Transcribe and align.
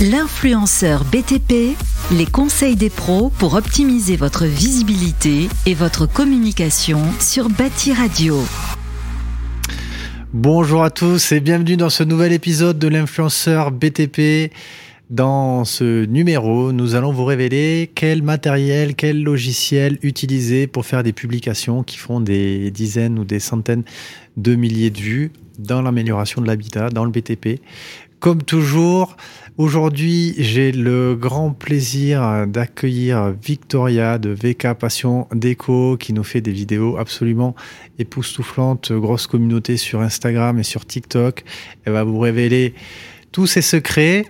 L'influenceur 0.00 1.04
BTP, 1.04 1.76
les 2.10 2.26
conseils 2.26 2.74
des 2.74 2.90
pros 2.90 3.30
pour 3.38 3.54
optimiser 3.54 4.16
votre 4.16 4.44
visibilité 4.44 5.48
et 5.66 5.74
votre 5.74 6.06
communication 6.06 7.00
sur 7.20 7.48
Bâti 7.48 7.92
Radio. 7.92 8.40
Bonjour 10.32 10.82
à 10.82 10.90
tous 10.90 11.30
et 11.30 11.38
bienvenue 11.38 11.76
dans 11.76 11.90
ce 11.90 12.02
nouvel 12.02 12.32
épisode 12.32 12.76
de 12.76 12.88
l'influenceur 12.88 13.70
BTP. 13.70 14.52
Dans 15.10 15.64
ce 15.64 16.04
numéro, 16.06 16.72
nous 16.72 16.96
allons 16.96 17.12
vous 17.12 17.24
révéler 17.24 17.92
quel 17.94 18.22
matériel, 18.22 18.96
quel 18.96 19.22
logiciel 19.22 19.98
utiliser 20.02 20.66
pour 20.66 20.84
faire 20.84 21.04
des 21.04 21.12
publications 21.12 21.84
qui 21.84 21.98
font 21.98 22.20
des 22.20 22.72
dizaines 22.72 23.16
ou 23.16 23.24
des 23.24 23.38
centaines 23.38 23.84
de 24.36 24.56
milliers 24.56 24.90
de 24.90 24.98
vues 24.98 25.30
dans 25.60 25.82
l'amélioration 25.82 26.42
de 26.42 26.48
l'habitat, 26.48 26.90
dans 26.90 27.04
le 27.04 27.12
BTP. 27.12 27.60
Comme 28.18 28.42
toujours, 28.42 29.16
aujourd'hui, 29.56 30.34
j'ai 30.38 30.72
le 30.72 31.14
grand 31.14 31.50
plaisir 31.50 32.46
d'accueillir 32.46 33.32
Victoria 33.42 34.18
de 34.18 34.30
VK 34.30 34.74
Passion 34.74 35.28
Déco 35.32 35.96
qui 35.96 36.12
nous 36.12 36.24
fait 36.24 36.40
des 36.40 36.52
vidéos 36.52 36.96
absolument 36.96 37.54
époustouflantes, 37.98 38.92
grosse 38.92 39.26
communauté 39.26 39.76
sur 39.76 40.00
Instagram 40.00 40.58
et 40.58 40.64
sur 40.64 40.86
TikTok. 40.86 41.44
Elle 41.84 41.92
va 41.92 42.04
vous 42.04 42.18
révéler 42.18 42.74
tous 43.32 43.46
ses 43.46 43.62
secrets. 43.62 44.26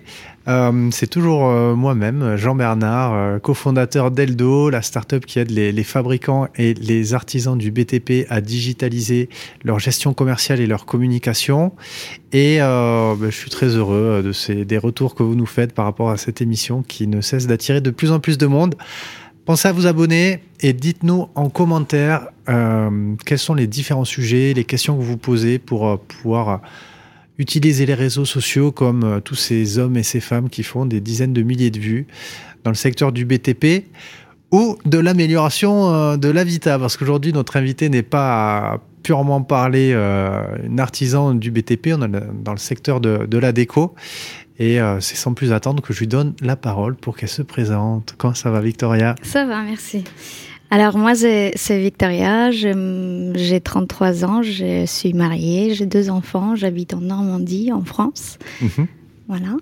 Euh, 0.47 0.89
c'est 0.91 1.09
toujours 1.09 1.49
euh, 1.49 1.73
moi-même, 1.75 2.35
Jean 2.35 2.53
Bernard, 2.53 3.13
euh, 3.13 3.39
cofondateur 3.39 4.11
d'Eldo, 4.11 4.69
la 4.69 4.83
startup 4.83 5.25
qui 5.25 5.39
aide 5.39 5.49
les, 5.49 5.83
fabricants 5.83 6.47
et 6.55 6.73
les 6.75 7.13
artisans 7.13 7.57
du 7.57 7.71
BTP 7.71 8.27
à 8.29 8.41
digitaliser 8.41 9.29
leur 9.63 9.79
gestion 9.79 10.13
commerciale 10.13 10.59
et 10.59 10.67
leur 10.67 10.85
communication. 10.85 11.73
Et 12.31 12.57
ben, 12.59 13.17
je 13.21 13.35
suis 13.35 13.49
très 13.49 13.67
heureux 13.67 14.21
de 14.23 14.31
ces, 14.31 14.65
des 14.65 14.77
retours 14.77 15.15
que 15.15 15.23
vous 15.23 15.35
nous 15.35 15.45
faites 15.45 15.73
par 15.73 15.85
rapport 15.85 16.09
à 16.09 16.17
cette 16.17 16.41
émission 16.41 16.83
qui 16.83 17.07
ne 17.07 17.21
cesse 17.21 17.47
d'attirer 17.47 17.81
de 17.81 17.91
plus 17.91 18.11
en 18.11 18.19
plus 18.19 18.37
de 18.37 18.45
monde. 18.45 18.75
Pensez 19.45 19.67
à 19.67 19.71
vous 19.71 19.85
abonner 19.85 20.41
et 20.59 20.73
dites-nous 20.73 21.29
en 21.35 21.49
commentaire 21.49 22.27
quels 23.25 23.39
sont 23.39 23.53
les 23.53 23.67
différents 23.67 24.05
sujets, 24.05 24.53
les 24.53 24.65
questions 24.65 24.97
que 24.97 25.03
vous 25.03 25.17
posez 25.17 25.59
pour 25.59 25.99
pouvoir 25.99 26.61
utiliser 27.37 27.85
les 27.85 27.93
réseaux 27.93 28.25
sociaux 28.25 28.71
comme 28.71 29.03
euh, 29.03 29.19
tous 29.19 29.35
ces 29.35 29.77
hommes 29.77 29.97
et 29.97 30.03
ces 30.03 30.19
femmes 30.19 30.49
qui 30.49 30.63
font 30.63 30.85
des 30.85 31.01
dizaines 31.01 31.33
de 31.33 31.41
milliers 31.41 31.71
de 31.71 31.79
vues 31.79 32.07
dans 32.63 32.71
le 32.71 32.75
secteur 32.75 33.11
du 33.11 33.25
BTP 33.25 33.85
ou 34.51 34.77
de 34.85 34.97
l'amélioration 34.97 35.93
euh, 35.93 36.17
de 36.17 36.29
l'habitat. 36.29 36.79
Parce 36.79 36.97
qu'aujourd'hui, 36.97 37.33
notre 37.33 37.57
invité 37.57 37.89
n'est 37.89 38.03
pas 38.03 38.79
purement 39.03 39.41
parler 39.41 39.91
euh, 39.93 40.41
un 40.67 40.77
artisan 40.79 41.33
du 41.33 41.51
BTP, 41.51 41.89
on 41.93 42.01
est 42.03 42.43
dans 42.43 42.53
le 42.53 42.57
secteur 42.57 42.99
de, 42.99 43.25
de 43.25 43.37
la 43.37 43.51
déco. 43.51 43.93
Et 44.57 44.79
c'est 45.01 45.17
sans 45.17 45.33
plus 45.33 45.51
attendre 45.51 45.83
que 45.83 45.91
je 45.91 45.99
lui 45.99 46.07
donne 46.07 46.33
la 46.39 46.55
parole 46.55 46.95
pour 46.95 47.17
qu'elle 47.17 47.27
se 47.27 47.41
présente. 47.41 48.15
Comment 48.17 48.33
ça 48.33 48.51
va, 48.51 48.61
Victoria? 48.61 49.15
Ça 49.21 49.45
va, 49.45 49.61
merci. 49.63 50.05
Alors 50.75 50.97
moi, 50.97 51.15
c'est 51.15 51.79
Victoria, 51.79 52.51
j'ai 52.51 53.61
33 53.63 54.25
ans, 54.25 54.41
je 54.43 54.83
suis 54.85 55.13
mariée, 55.13 55.73
j'ai 55.73 55.85
deux 55.85 56.09
enfants, 56.09 56.53
j'habite 56.57 56.93
en 56.93 56.99
Normandie, 56.99 57.71
en 57.71 57.85
France. 57.85 58.37
Mhm. 58.61 58.87
Voilà. 59.29 59.55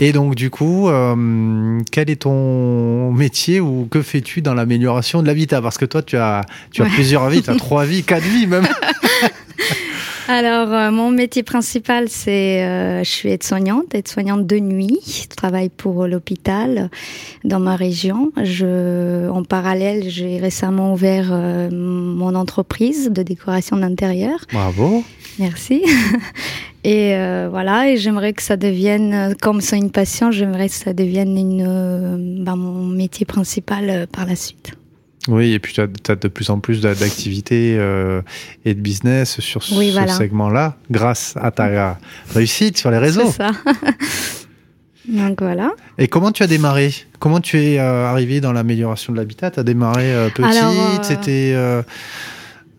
Et 0.00 0.14
donc 0.14 0.34
du 0.34 0.48
coup, 0.48 0.88
euh, 0.88 1.80
quel 1.92 2.08
est 2.08 2.22
ton 2.22 3.12
métier 3.12 3.60
ou 3.60 3.88
que 3.90 4.00
fais-tu 4.00 4.40
dans 4.40 4.54
l'amélioration 4.54 5.20
de 5.20 5.26
l'habitat 5.26 5.60
Parce 5.60 5.76
que 5.76 5.84
toi, 5.84 6.00
tu 6.00 6.16
as, 6.16 6.40
tu 6.70 6.80
as 6.80 6.86
plusieurs 6.86 7.28
vies, 7.28 7.42
tu 7.42 7.50
as 7.50 7.54
trois 7.58 7.84
vies, 7.84 8.02
quatre 8.02 8.24
vies 8.24 8.46
même. 8.46 8.66
Alors, 10.28 10.72
euh, 10.72 10.90
mon 10.90 11.12
métier 11.12 11.44
principal, 11.44 12.08
c'est, 12.08 12.64
euh, 12.64 13.04
je 13.04 13.10
suis 13.10 13.28
aide-soignante, 13.28 13.94
aide-soignante 13.94 14.44
de 14.44 14.58
nuit. 14.58 14.98
Je 15.06 15.28
travaille 15.28 15.68
pour 15.68 16.06
l'hôpital 16.08 16.90
dans 17.44 17.60
ma 17.60 17.76
région. 17.76 18.32
Je, 18.42 19.28
en 19.28 19.44
parallèle, 19.44 20.08
j'ai 20.08 20.38
récemment 20.38 20.92
ouvert 20.92 21.28
euh, 21.30 21.70
mon 21.70 22.34
entreprise 22.34 23.10
de 23.10 23.22
décoration 23.22 23.76
d'intérieur. 23.76 24.40
Bravo. 24.52 25.04
Merci. 25.38 25.84
Et 26.84 27.16
voilà, 27.50 27.90
et 27.90 27.96
j'aimerais 27.96 28.32
que 28.32 28.42
ça 28.44 28.56
devienne, 28.56 29.34
comme 29.42 29.60
c'est 29.60 29.76
une 29.76 29.90
passion, 29.90 30.30
j'aimerais 30.30 30.68
que 30.68 30.74
ça 30.76 30.92
devienne 30.92 31.36
une, 31.36 32.44
ben, 32.44 32.54
mon 32.54 32.84
métier 32.86 33.26
principal 33.26 34.06
par 34.12 34.24
la 34.24 34.36
suite. 34.36 34.76
Oui, 35.28 35.52
et 35.52 35.58
puis 35.58 35.72
tu 35.74 35.80
as, 35.80 36.16
de 36.16 36.28
plus 36.28 36.50
en 36.50 36.60
plus 36.60 36.80
d'activités 36.80 37.76
euh, 37.78 38.22
et 38.64 38.74
de 38.74 38.80
business 38.80 39.40
sur 39.40 39.62
ce 39.62 39.74
segment-là, 39.74 40.76
grâce 40.90 41.34
à 41.40 41.50
ta 41.50 41.98
réussite 42.34 42.78
sur 42.78 42.90
les 42.90 42.98
réseaux. 42.98 43.26
C'est 43.26 43.38
ça. 43.38 43.50
Donc 45.08 45.40
voilà. 45.40 45.72
Et 45.98 46.08
comment 46.08 46.32
tu 46.32 46.42
as 46.42 46.48
démarré? 46.48 46.92
Comment 47.20 47.40
tu 47.40 47.58
es 47.58 47.78
euh, 47.78 48.06
arrivé 48.06 48.40
dans 48.40 48.52
l'amélioration 48.52 49.12
de 49.12 49.18
l'habitat? 49.18 49.52
Tu 49.52 49.60
as 49.60 49.62
démarré 49.62 50.12
euh, 50.12 50.28
petite, 50.30 51.04
c'était 51.04 51.54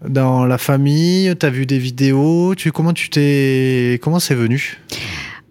dans 0.07 0.45
la 0.45 0.57
famille, 0.57 1.33
tu 1.39 1.45
as 1.45 1.49
vu 1.49 1.65
des 1.65 1.79
vidéos, 1.79 2.53
tu, 2.55 2.71
comment 2.71 2.93
tu 2.93 3.09
t'es 3.09 3.99
comment 4.01 4.19
c'est 4.19 4.35
venu? 4.35 4.77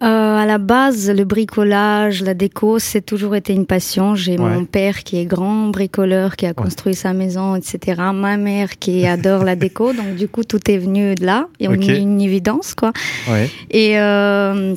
Euh, 0.03 0.37
à 0.37 0.45
la 0.45 0.59
base, 0.59 1.09
le 1.09 1.23
bricolage, 1.23 2.21
la 2.21 2.35
déco, 2.35 2.77
c'est 2.77 3.01
toujours 3.01 3.35
été 3.35 3.53
une 3.53 3.65
passion. 3.65 4.13
J'ai 4.13 4.37
mon 4.37 4.65
père 4.65 5.03
qui 5.03 5.17
est 5.17 5.25
grand 5.25 5.69
bricoleur, 5.69 6.35
qui 6.35 6.45
a 6.45 6.53
construit 6.53 6.93
sa 6.93 7.13
maison, 7.13 7.55
etc. 7.55 8.01
Ma 8.13 8.37
mère 8.37 8.77
qui 8.77 9.07
adore 9.07 9.43
la 9.43 9.55
déco. 9.55 9.93
Donc, 9.97 10.15
du 10.15 10.27
coup, 10.27 10.43
tout 10.43 10.69
est 10.69 10.77
venu 10.77 11.15
de 11.15 11.25
là. 11.25 11.47
Et 11.59 11.67
okay. 11.67 11.97
une, 11.97 12.13
une 12.13 12.21
évidence, 12.21 12.75
quoi. 12.75 12.93
Ouais. 13.27 13.49
Et 13.71 13.99
euh, 13.99 14.75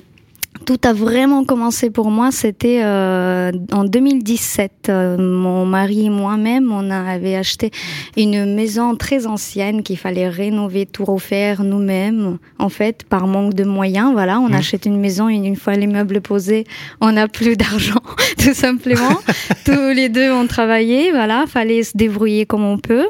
tout 0.64 0.78
a 0.84 0.92
vraiment 0.92 1.44
commencé 1.44 1.90
pour 1.90 2.10
moi, 2.10 2.30
c'était 2.30 2.80
euh, 2.82 3.52
en 3.72 3.84
2017. 3.84 4.88
Euh, 4.88 5.16
mon 5.18 5.64
mari 5.66 6.06
et 6.06 6.10
moi-même, 6.10 6.72
on 6.72 6.90
avait 6.90 7.36
acheté 7.36 7.70
une 8.16 8.54
maison 8.54 8.96
très 8.96 9.26
ancienne 9.26 9.82
qu'il 9.82 9.98
fallait 9.98 10.28
rénover, 10.28 10.86
tout 10.86 11.04
refaire 11.04 11.62
nous-mêmes. 11.62 12.38
En 12.58 12.68
fait, 12.68 13.04
par 13.04 13.26
manque 13.26 13.54
de 13.54 13.64
moyens, 13.64 14.12
voilà, 14.12 14.38
on 14.40 14.48
mmh. 14.48 14.54
achète 14.54 14.86
une 14.86 14.98
maison 14.98 15.28
et 15.28 15.34
une 15.34 15.56
fois 15.56 15.74
les 15.74 15.86
meubles 15.86 16.20
posés, 16.20 16.64
on 17.00 17.12
n'a 17.12 17.28
plus 17.28 17.56
d'argent, 17.56 18.02
tout 18.38 18.54
simplement. 18.54 19.18
Tous 19.64 19.94
les 19.94 20.08
deux 20.08 20.30
ont 20.30 20.46
travaillé, 20.46 21.10
voilà, 21.10 21.44
fallait 21.46 21.82
se 21.82 21.96
débrouiller 21.96 22.46
comme 22.46 22.64
on 22.64 22.78
peut. 22.78 23.08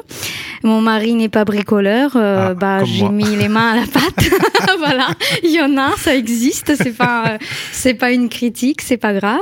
Mon 0.63 0.81
mari 0.81 1.13
n'est 1.13 1.29
pas 1.29 1.43
bricoleur, 1.43 2.11
euh, 2.15 2.49
ah, 2.49 2.53
bah 2.53 2.83
j'ai 2.83 3.09
mis 3.09 3.35
les 3.35 3.47
mains 3.47 3.71
à 3.71 3.75
la 3.77 3.87
pâte. 3.87 4.29
voilà, 4.77 5.07
il 5.43 5.51
y 5.51 5.61
en 5.61 5.75
a, 5.77 5.91
ça 5.97 6.15
existe, 6.15 6.75
c'est 6.75 6.95
pas 6.95 7.37
c'est 7.71 7.93
pas 7.93 8.11
une 8.11 8.29
critique, 8.29 8.81
c'est 8.81 8.97
pas 8.97 9.13
grave. 9.13 9.39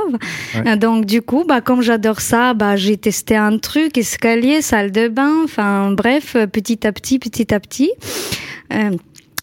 Donc 0.78 1.06
du 1.06 1.22
coup, 1.22 1.44
bah 1.46 1.60
comme 1.60 1.82
j'adore 1.82 2.20
ça, 2.20 2.54
bah 2.54 2.76
j'ai 2.76 2.96
testé 2.96 3.36
un 3.36 3.58
truc, 3.58 3.96
escalier, 3.98 4.62
salle 4.62 4.92
de 4.92 5.08
bain, 5.08 5.34
enfin 5.44 5.90
bref, 5.92 6.36
petit 6.52 6.86
à 6.86 6.92
petit, 6.92 7.18
petit 7.18 7.52
à 7.54 7.60
petit. 7.60 7.90
Euh, 8.72 8.90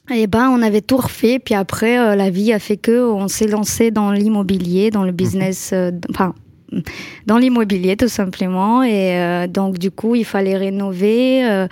et 0.10 0.28
ben, 0.28 0.50
on 0.50 0.62
avait 0.62 0.82
tout 0.82 0.98
refait. 0.98 1.40
Puis 1.40 1.54
après, 1.54 2.00
euh, 2.00 2.16
la 2.16 2.30
vie 2.30 2.54
a 2.54 2.60
fait 2.60 2.78
que 2.78 3.04
on 3.04 3.28
s'est 3.28 3.48
lancé 3.48 3.92
dans 3.92 4.12
l'immobilier, 4.12 4.90
dans 4.90 5.04
le 5.04 5.12
mhm. 5.12 5.18
business, 5.18 5.72
euh, 5.74 5.92
enfin 6.10 6.34
dans 7.26 7.38
l'immobilier 7.38 7.96
tout 7.96 8.08
simplement. 8.08 8.84
Et 8.84 9.18
euh, 9.18 9.48
donc 9.48 9.78
du 9.78 9.92
coup 9.92 10.16
il 10.16 10.26
fallait 10.26 10.58
rénover 10.58 11.46
euh, 11.46 11.68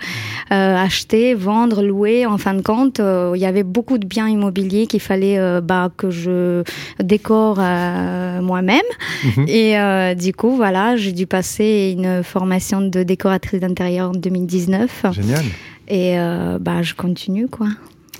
euh, 0.52 0.76
acheter 0.76 1.34
vendre 1.34 1.82
louer. 1.82 2.26
En 2.26 2.38
fin 2.38 2.54
de 2.54 2.62
compte 2.62 3.00
il 3.00 3.40
y 3.40 3.46
avait 3.46 3.62
beaucoup 3.62 3.98
de 3.98 4.06
biens 4.06 4.28
immobiliers 4.28 4.86
qu'il 4.86 5.00
fallait 5.00 5.38
bah, 5.60 5.90
que 5.96 6.10
je 6.10 6.62
décore 7.02 7.56
moi-même. 7.56 8.80
Mhm. 9.24 9.46
et 9.48 10.14
du 10.14 10.32
coup 10.32 10.56
voilà 10.56 10.96
j'ai 10.96 11.12
dû 11.12 11.26
passer 11.26 11.94
une 11.96 12.22
formation 12.22 12.80
de 12.80 13.02
décoratrice 13.02 13.60
d'intérieur 13.60 14.10
en 14.10 14.14
2019 14.14 15.06
génial. 15.12 15.44
Et 15.88 16.16
bah 16.60 16.82
je 16.82 16.94
continue 16.94 17.48
quoi. 17.48 17.68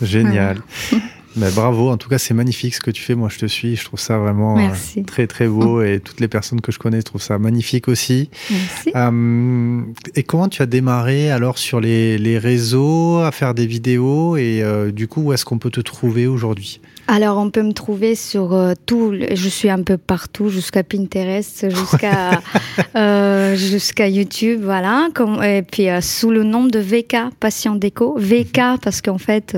Génial 0.03 0.59
Bah, 1.36 1.48
bravo, 1.54 1.91
en 1.91 1.97
tout 1.97 2.08
cas 2.08 2.19
c'est 2.19 2.34
magnifique 2.34 2.74
ce 2.74 2.80
que 2.80 2.91
tu 2.91 3.02
fais, 3.02 3.14
moi 3.14 3.28
je 3.30 3.38
te 3.38 3.47
suis, 3.47 3.76
je 3.76 3.84
trouve 3.84 4.00
ça 4.00 4.16
vraiment 4.19 4.58
euh, 4.58 4.70
très 5.06 5.26
très 5.26 5.47
beau 5.47 5.83
et 5.83 6.00
toutes 6.00 6.21
les 6.21 6.28
personnes 6.28 6.60
que 6.62 6.72
je 6.72 6.78
connais 6.78 7.03
trouvent 7.03 7.22
ça 7.22 7.38
magnifique 7.38 7.88
aussi. 7.88 8.30
Merci. 8.50 8.92
Euh, 8.97 9.83
et 10.15 10.22
comment 10.22 10.48
tu 10.48 10.62
as 10.62 10.66
démarré 10.66 11.30
alors 11.30 11.59
sur 11.59 11.80
les, 11.80 12.16
les 12.16 12.38
réseaux 12.38 13.18
à 13.18 13.33
faire 13.33 13.53
des 13.53 13.66
vidéos 13.66 14.36
et 14.36 14.62
euh, 14.62 14.91
du 14.91 15.09
coup 15.09 15.22
où 15.22 15.33
est-ce 15.34 15.44
qu'on 15.44 15.59
peut 15.59 15.71
te 15.71 15.80
trouver 15.80 16.27
aujourd'hui? 16.27 16.80
Alors, 17.09 17.39
on 17.39 17.50
peut 17.50 17.62
me 17.62 17.72
trouver 17.72 18.16
sur 18.16 18.53
euh, 18.53 18.74
tout. 18.86 19.15
Je 19.30 19.48
suis 19.48 19.71
un 19.71 19.82
peu 19.82 19.97
partout, 19.97 20.48
jusqu'à 20.48 20.82
Pinterest, 20.82 21.71
jusqu'à 21.71 22.42
euh, 22.97 23.54
jusqu'à 23.54 24.09
YouTube, 24.09 24.62
voilà. 24.65 25.09
Comme, 25.15 25.42
et 25.42 25.62
puis 25.62 25.89
euh, 25.89 26.00
sous 26.00 26.30
le 26.30 26.42
nom 26.42 26.65
de 26.65 26.80
VK 26.80 27.16
Patient 27.39 27.77
Déco, 27.77 28.16
VK 28.18 28.80
parce 28.82 29.03
qu'en 29.03 29.18
fait 29.18 29.56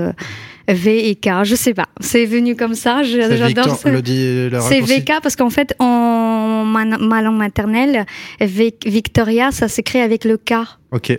V 0.73 1.09
et 1.09 1.15
K, 1.15 1.43
je 1.43 1.55
sais 1.55 1.73
pas. 1.73 1.87
C'est 1.99 2.25
venu 2.25 2.55
comme 2.55 2.75
ça. 2.75 3.03
J'adore 3.03 3.75
ça. 3.77 3.89
C'est 4.61 4.81
VK 4.81 5.13
parce 5.21 5.35
qu'en 5.35 5.49
fait, 5.49 5.75
en 5.79 6.63
ma, 6.65 7.21
langue 7.21 7.37
maternelle, 7.37 8.05
Victoria, 8.39 9.51
ça 9.51 9.67
s'écrit 9.67 9.99
avec 9.99 10.23
le 10.25 10.37
K. 10.37 10.53
Ok. 10.91 11.17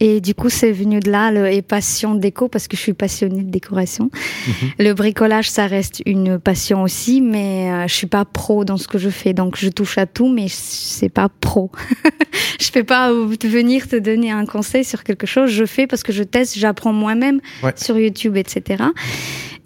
Et 0.00 0.20
du 0.20 0.34
coup, 0.34 0.48
c'est 0.48 0.72
venu 0.72 1.00
de 1.00 1.10
là, 1.10 1.30
le, 1.30 1.50
et 1.50 1.62
passion 1.62 2.14
déco, 2.14 2.48
parce 2.48 2.68
que 2.68 2.76
je 2.76 2.82
suis 2.82 2.92
passionnée 2.92 3.42
de 3.42 3.50
décoration. 3.50 4.10
Mhm. 4.46 4.70
Le 4.78 4.92
bricolage, 4.92 5.48
ça 5.50 5.66
reste 5.66 6.02
une 6.04 6.38
passion 6.38 6.82
aussi, 6.82 7.20
mais 7.20 7.70
euh, 7.70 7.86
je 7.86 7.94
suis 7.94 8.06
pas 8.06 8.24
pro 8.24 8.64
dans 8.64 8.76
ce 8.76 8.88
que 8.88 8.98
je 8.98 9.08
fais. 9.08 9.32
Donc, 9.32 9.56
je 9.56 9.68
touche 9.68 9.98
à 9.98 10.06
tout, 10.06 10.28
mais 10.28 10.46
c'est 10.48 11.08
pas 11.08 11.28
pro. 11.28 11.70
je 12.60 12.70
peux 12.72 12.84
pas 12.84 13.12
venir 13.12 13.88
te 13.88 13.96
donner 13.96 14.30
un 14.30 14.46
conseil 14.46 14.84
sur 14.84 15.04
quelque 15.04 15.26
chose. 15.26 15.50
Je 15.50 15.64
fais 15.64 15.86
parce 15.86 16.02
que 16.02 16.12
je 16.12 16.22
teste, 16.22 16.58
j'apprends 16.58 16.92
moi-même 16.92 17.40
sur 17.76 17.98
YouTube, 17.98 18.36
etc. 18.36 18.84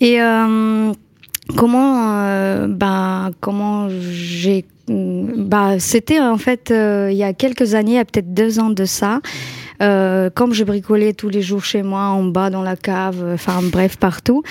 Et 0.00 0.20
euh, 0.20 0.92
comment, 1.56 2.18
euh, 2.18 2.66
bah, 2.68 3.30
comment 3.40 3.88
j'ai, 4.10 4.66
bah, 4.88 5.78
c'était 5.78 6.20
en 6.20 6.38
fait 6.38 6.70
il 6.70 7.16
y 7.16 7.24
a 7.24 7.32
quelques 7.32 7.74
années, 7.74 7.92
il 7.92 7.96
y 7.96 7.98
a 7.98 8.04
peut-être 8.04 8.34
deux 8.34 8.58
ans 8.58 8.70
de 8.70 8.84
ça. 8.84 9.20
Euh, 9.80 10.28
comme 10.30 10.52
je 10.52 10.64
bricolais 10.64 11.12
tous 11.12 11.28
les 11.28 11.42
jours 11.42 11.64
chez 11.64 11.82
moi, 11.82 12.00
en 12.00 12.24
bas, 12.24 12.50
dans 12.50 12.62
la 12.62 12.76
cave, 12.76 13.24
enfin 13.34 13.60
bref, 13.62 13.96
partout. 13.96 14.42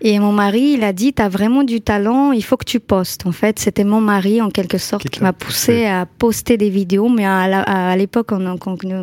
Et 0.00 0.18
mon 0.18 0.32
mari, 0.32 0.74
il 0.76 0.84
a 0.84 0.92
dit, 0.92 1.12
t'as 1.12 1.28
vraiment 1.28 1.62
du 1.62 1.80
talent, 1.80 2.32
il 2.32 2.44
faut 2.44 2.56
que 2.56 2.64
tu 2.64 2.80
postes. 2.80 3.26
En 3.26 3.32
fait, 3.32 3.58
c'était 3.58 3.84
mon 3.84 4.00
mari, 4.00 4.42
en 4.42 4.50
quelque 4.50 4.78
sorte, 4.78 5.08
qui 5.08 5.22
m'a 5.22 5.32
poussé 5.32 5.86
à 5.86 6.06
poster 6.06 6.56
des 6.56 6.70
vidéos, 6.70 7.08
mais 7.08 7.24
à 7.24 7.96
l'époque, 7.96 8.32
on, 8.32 8.58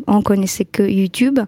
on, 0.08 0.22
connaissait 0.22 0.66
que 0.66 0.84
YouTube. 0.84 1.40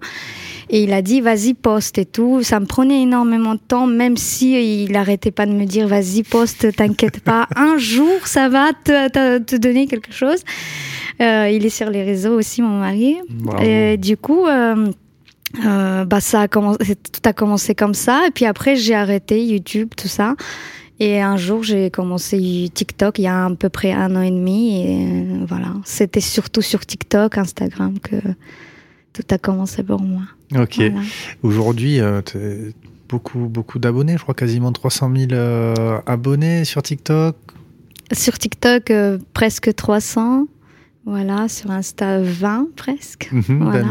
Et 0.69 0.83
il 0.83 0.93
a 0.93 1.03
dit, 1.03 1.21
vas-y, 1.21 1.53
poste 1.53 1.99
et 1.99 2.05
tout. 2.05 2.41
Ça 2.41 2.59
me 2.59 2.65
prenait 2.65 3.01
énormément 3.01 3.53
de 3.53 3.59
temps, 3.59 3.85
même 3.85 4.17
si 4.17 4.85
il 4.85 4.95
arrêtait 4.95 5.31
pas 5.31 5.45
de 5.45 5.51
me 5.51 5.65
dire, 5.65 5.87
vas-y, 5.87 6.23
poste, 6.23 6.75
t'inquiète 6.75 7.19
pas. 7.19 7.47
Un 7.55 7.77
jour, 7.77 8.25
ça 8.25 8.49
va 8.49 8.71
te, 8.73 9.37
te 9.37 9.55
donner 9.55 9.85
quelque 9.85 10.11
chose. 10.11 10.39
Euh, 11.21 11.49
il 11.51 11.65
est 11.65 11.69
sur 11.69 11.89
les 11.89 12.03
réseaux 12.03 12.37
aussi, 12.37 12.61
mon 12.61 12.79
mari. 12.79 13.17
Et 13.61 13.97
du 13.97 14.17
coup, 14.23 14.47
euh, 14.47 14.91
euh, 15.63 16.05
bah 16.05 16.19
ça 16.19 16.41
a 16.41 16.47
commencé, 16.47 16.95
tout 16.95 17.21
a 17.25 17.33
commencé 17.33 17.75
comme 17.75 17.93
ça. 17.93 18.25
Et 18.27 18.31
puis 18.31 18.45
après, 18.45 18.75
j'ai 18.75 18.95
arrêté 18.95 19.45
YouTube, 19.45 19.89
tout 19.95 20.07
ça. 20.07 20.35
Et 20.99 21.21
un 21.21 21.37
jour, 21.37 21.63
j'ai 21.63 21.91
commencé 21.91 22.71
TikTok 22.73 23.19
il 23.19 23.23
y 23.23 23.27
a 23.27 23.45
à 23.45 23.55
peu 23.55 23.69
près 23.69 23.91
un 23.91 24.15
an 24.15 24.21
et 24.21 24.31
demi. 24.31 24.81
Et 24.81 25.45
voilà, 25.45 25.73
c'était 25.85 26.21
surtout 26.21 26.61
sur 26.61 26.85
TikTok, 26.85 27.37
Instagram 27.37 27.99
que 27.99 28.15
tout 29.11 29.23
a 29.29 29.37
commencé 29.37 29.83
pour 29.83 30.01
moi. 30.01 30.23
Ok. 30.55 30.81
Aujourd'hui, 31.41 31.99
beaucoup, 33.09 33.47
beaucoup 33.49 33.79
d'abonnés, 33.79 34.15
je 34.17 34.23
crois 34.23 34.35
quasiment 34.35 34.71
300 34.71 35.11
000 35.29 35.41
abonnés 36.05 36.63
sur 36.63 36.81
TikTok. 36.81 37.35
Sur 38.11 38.37
TikTok, 38.37 38.91
presque 39.33 39.75
300. 39.75 40.47
Voilà, 41.05 41.47
sur 41.47 41.71
Insta 41.71 42.21
20 42.21 42.67
presque. 42.75 43.29
Mhm, 43.31 43.63
voilà. 43.63 43.83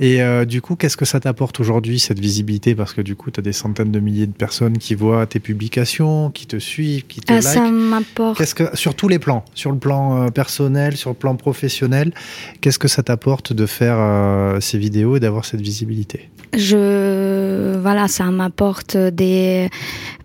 Et 0.00 0.22
euh, 0.22 0.44
du 0.44 0.60
coup, 0.60 0.76
qu'est-ce 0.76 0.96
que 0.96 1.04
ça 1.04 1.20
t'apporte 1.20 1.60
aujourd'hui, 1.60 1.98
cette 1.98 2.18
visibilité? 2.18 2.74
Parce 2.74 2.92
que 2.92 3.00
du 3.00 3.14
coup, 3.16 3.30
tu 3.30 3.40
as 3.40 3.42
des 3.42 3.52
centaines 3.52 3.92
de 3.92 4.00
milliers 4.00 4.26
de 4.26 4.32
personnes 4.32 4.78
qui 4.78 4.94
voient 4.94 5.26
tes 5.26 5.40
publications, 5.40 6.30
qui 6.30 6.46
te 6.46 6.58
suivent, 6.58 7.06
qui 7.06 7.20
te 7.20 7.32
ah, 7.32 7.40
Ça 7.40 7.70
m'apporte. 7.70 8.38
Qu'est-ce 8.38 8.54
que, 8.54 8.76
sur 8.76 8.94
tous 8.94 9.08
les 9.08 9.18
plans, 9.18 9.44
sur 9.54 9.72
le 9.72 9.78
plan 9.78 10.24
euh, 10.24 10.28
personnel, 10.30 10.96
sur 10.96 11.10
le 11.10 11.16
plan 11.16 11.36
professionnel, 11.36 12.12
qu'est-ce 12.60 12.78
que 12.78 12.88
ça 12.88 13.02
t'apporte 13.02 13.52
de 13.52 13.66
faire 13.66 13.96
euh, 13.98 14.60
ces 14.60 14.78
vidéos 14.78 15.16
et 15.16 15.20
d'avoir 15.20 15.44
cette 15.44 15.60
visibilité? 15.60 16.28
Je, 16.56 17.78
voilà, 17.80 18.08
ça 18.08 18.24
m'apporte 18.24 18.96
des 18.96 19.68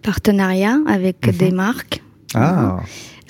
partenariats 0.02 0.80
avec 0.88 1.28
mhm. 1.28 1.34
des 1.34 1.52
marques. 1.52 2.02
Ah. 2.34 2.80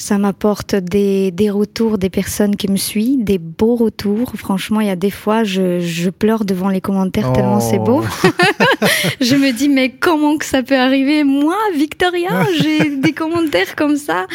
Ça 0.01 0.18
m'apporte 0.18 0.74
des, 0.74 1.30
des 1.30 1.51
retours 1.51 2.00
des 2.00 2.09
personnes 2.09 2.56
qui 2.56 2.68
me 2.71 2.75
suivent, 2.75 3.24
des 3.24 3.38
beaux 3.38 3.75
retours. 3.75 4.31
Franchement, 4.36 4.81
il 4.81 4.88
y 4.88 4.89
a 4.89 4.95
des 4.95 5.12
fois, 5.12 5.44
je, 5.44 5.80
je 5.80 6.09
pleure 6.09 6.44
devant 6.44 6.69
les 6.69 6.81
commentaires 6.81 7.31
tellement 7.33 7.59
c'est 7.59 7.77
beau. 7.77 8.01
Oh. 8.03 8.27
je 9.21 9.36
me 9.36 9.51
dis, 9.51 9.69
mais 9.69 9.89
comment 9.92 10.38
que 10.38 10.45
ça 10.45 10.63
peut 10.63 10.75
arriver? 10.75 11.24
Moi, 11.24 11.56
Victoria, 11.75 12.30
j'ai 12.59 12.98
des 12.98 13.12
commentaires 13.12 13.75
comme 13.75 13.95
ça. 13.95 14.25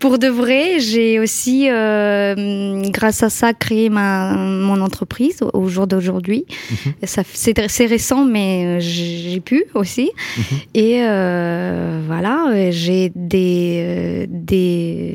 Pour 0.00 0.18
de 0.18 0.26
vrai, 0.26 0.80
j'ai 0.80 1.20
aussi, 1.20 1.70
euh, 1.70 2.82
grâce 2.90 3.22
à 3.22 3.30
ça, 3.30 3.54
créé 3.54 3.90
ma, 3.90 4.34
mon 4.34 4.80
entreprise 4.80 5.38
au 5.52 5.68
jour 5.68 5.86
d'aujourd'hui. 5.86 6.46
Mhm. 6.70 6.92
C'est 7.32 7.86
récent, 7.86 8.24
mais 8.24 8.64
euh, 8.64 8.80
j'ai 8.80 9.38
pu 9.38 9.66
aussi. 9.74 10.10
Mhm. 10.36 10.44
Et 10.74 10.96
euh, 11.02 12.00
voilà, 12.08 12.70
j'ai 12.72 13.12
des, 13.14 14.26
des 14.28 15.11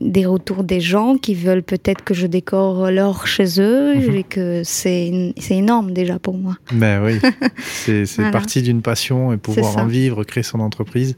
des, 0.00 0.26
retours 0.26 0.64
des 0.64 0.80
gens 0.80 1.16
qui 1.16 1.34
veulent 1.34 1.62
peut-être 1.62 2.04
que 2.04 2.14
je 2.14 2.26
décore 2.26 2.90
l'or 2.90 3.26
chez 3.26 3.60
eux 3.60 3.94
mhm. 3.94 4.14
et 4.14 4.22
que 4.22 4.62
c'est 4.64 5.32
énorme 5.50 5.92
déjà 5.92 6.18
pour 6.18 6.36
moi. 6.36 6.56
Ben 6.72 7.04
oui, 7.04 7.18
c'est 7.64 8.30
partie 8.30 8.62
d'une 8.62 8.82
passion 8.82 9.32
et 9.32 9.36
pouvoir 9.36 9.76
en 9.78 9.86
vivre, 9.86 10.24
créer 10.24 10.42
son 10.44 10.60
entreprise 10.60 11.16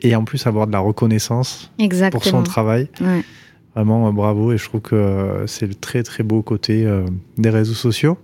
et 0.00 0.14
en 0.14 0.24
plus 0.24 0.46
avoir 0.46 0.66
de 0.66 0.72
la 0.72 0.78
reconnaissance 0.78 1.72
pour 2.10 2.24
son 2.24 2.42
travail. 2.42 2.88
Vraiment 3.74 4.12
bravo 4.12 4.52
et 4.52 4.58
je 4.58 4.64
trouve 4.64 4.80
que 4.80 5.44
c'est 5.46 5.66
le 5.66 5.74
très 5.74 6.02
très 6.02 6.24
beau 6.24 6.42
côté 6.42 6.84
euh, 6.84 7.04
des 7.36 7.50
réseaux 7.50 7.74
sociaux. 7.74 8.18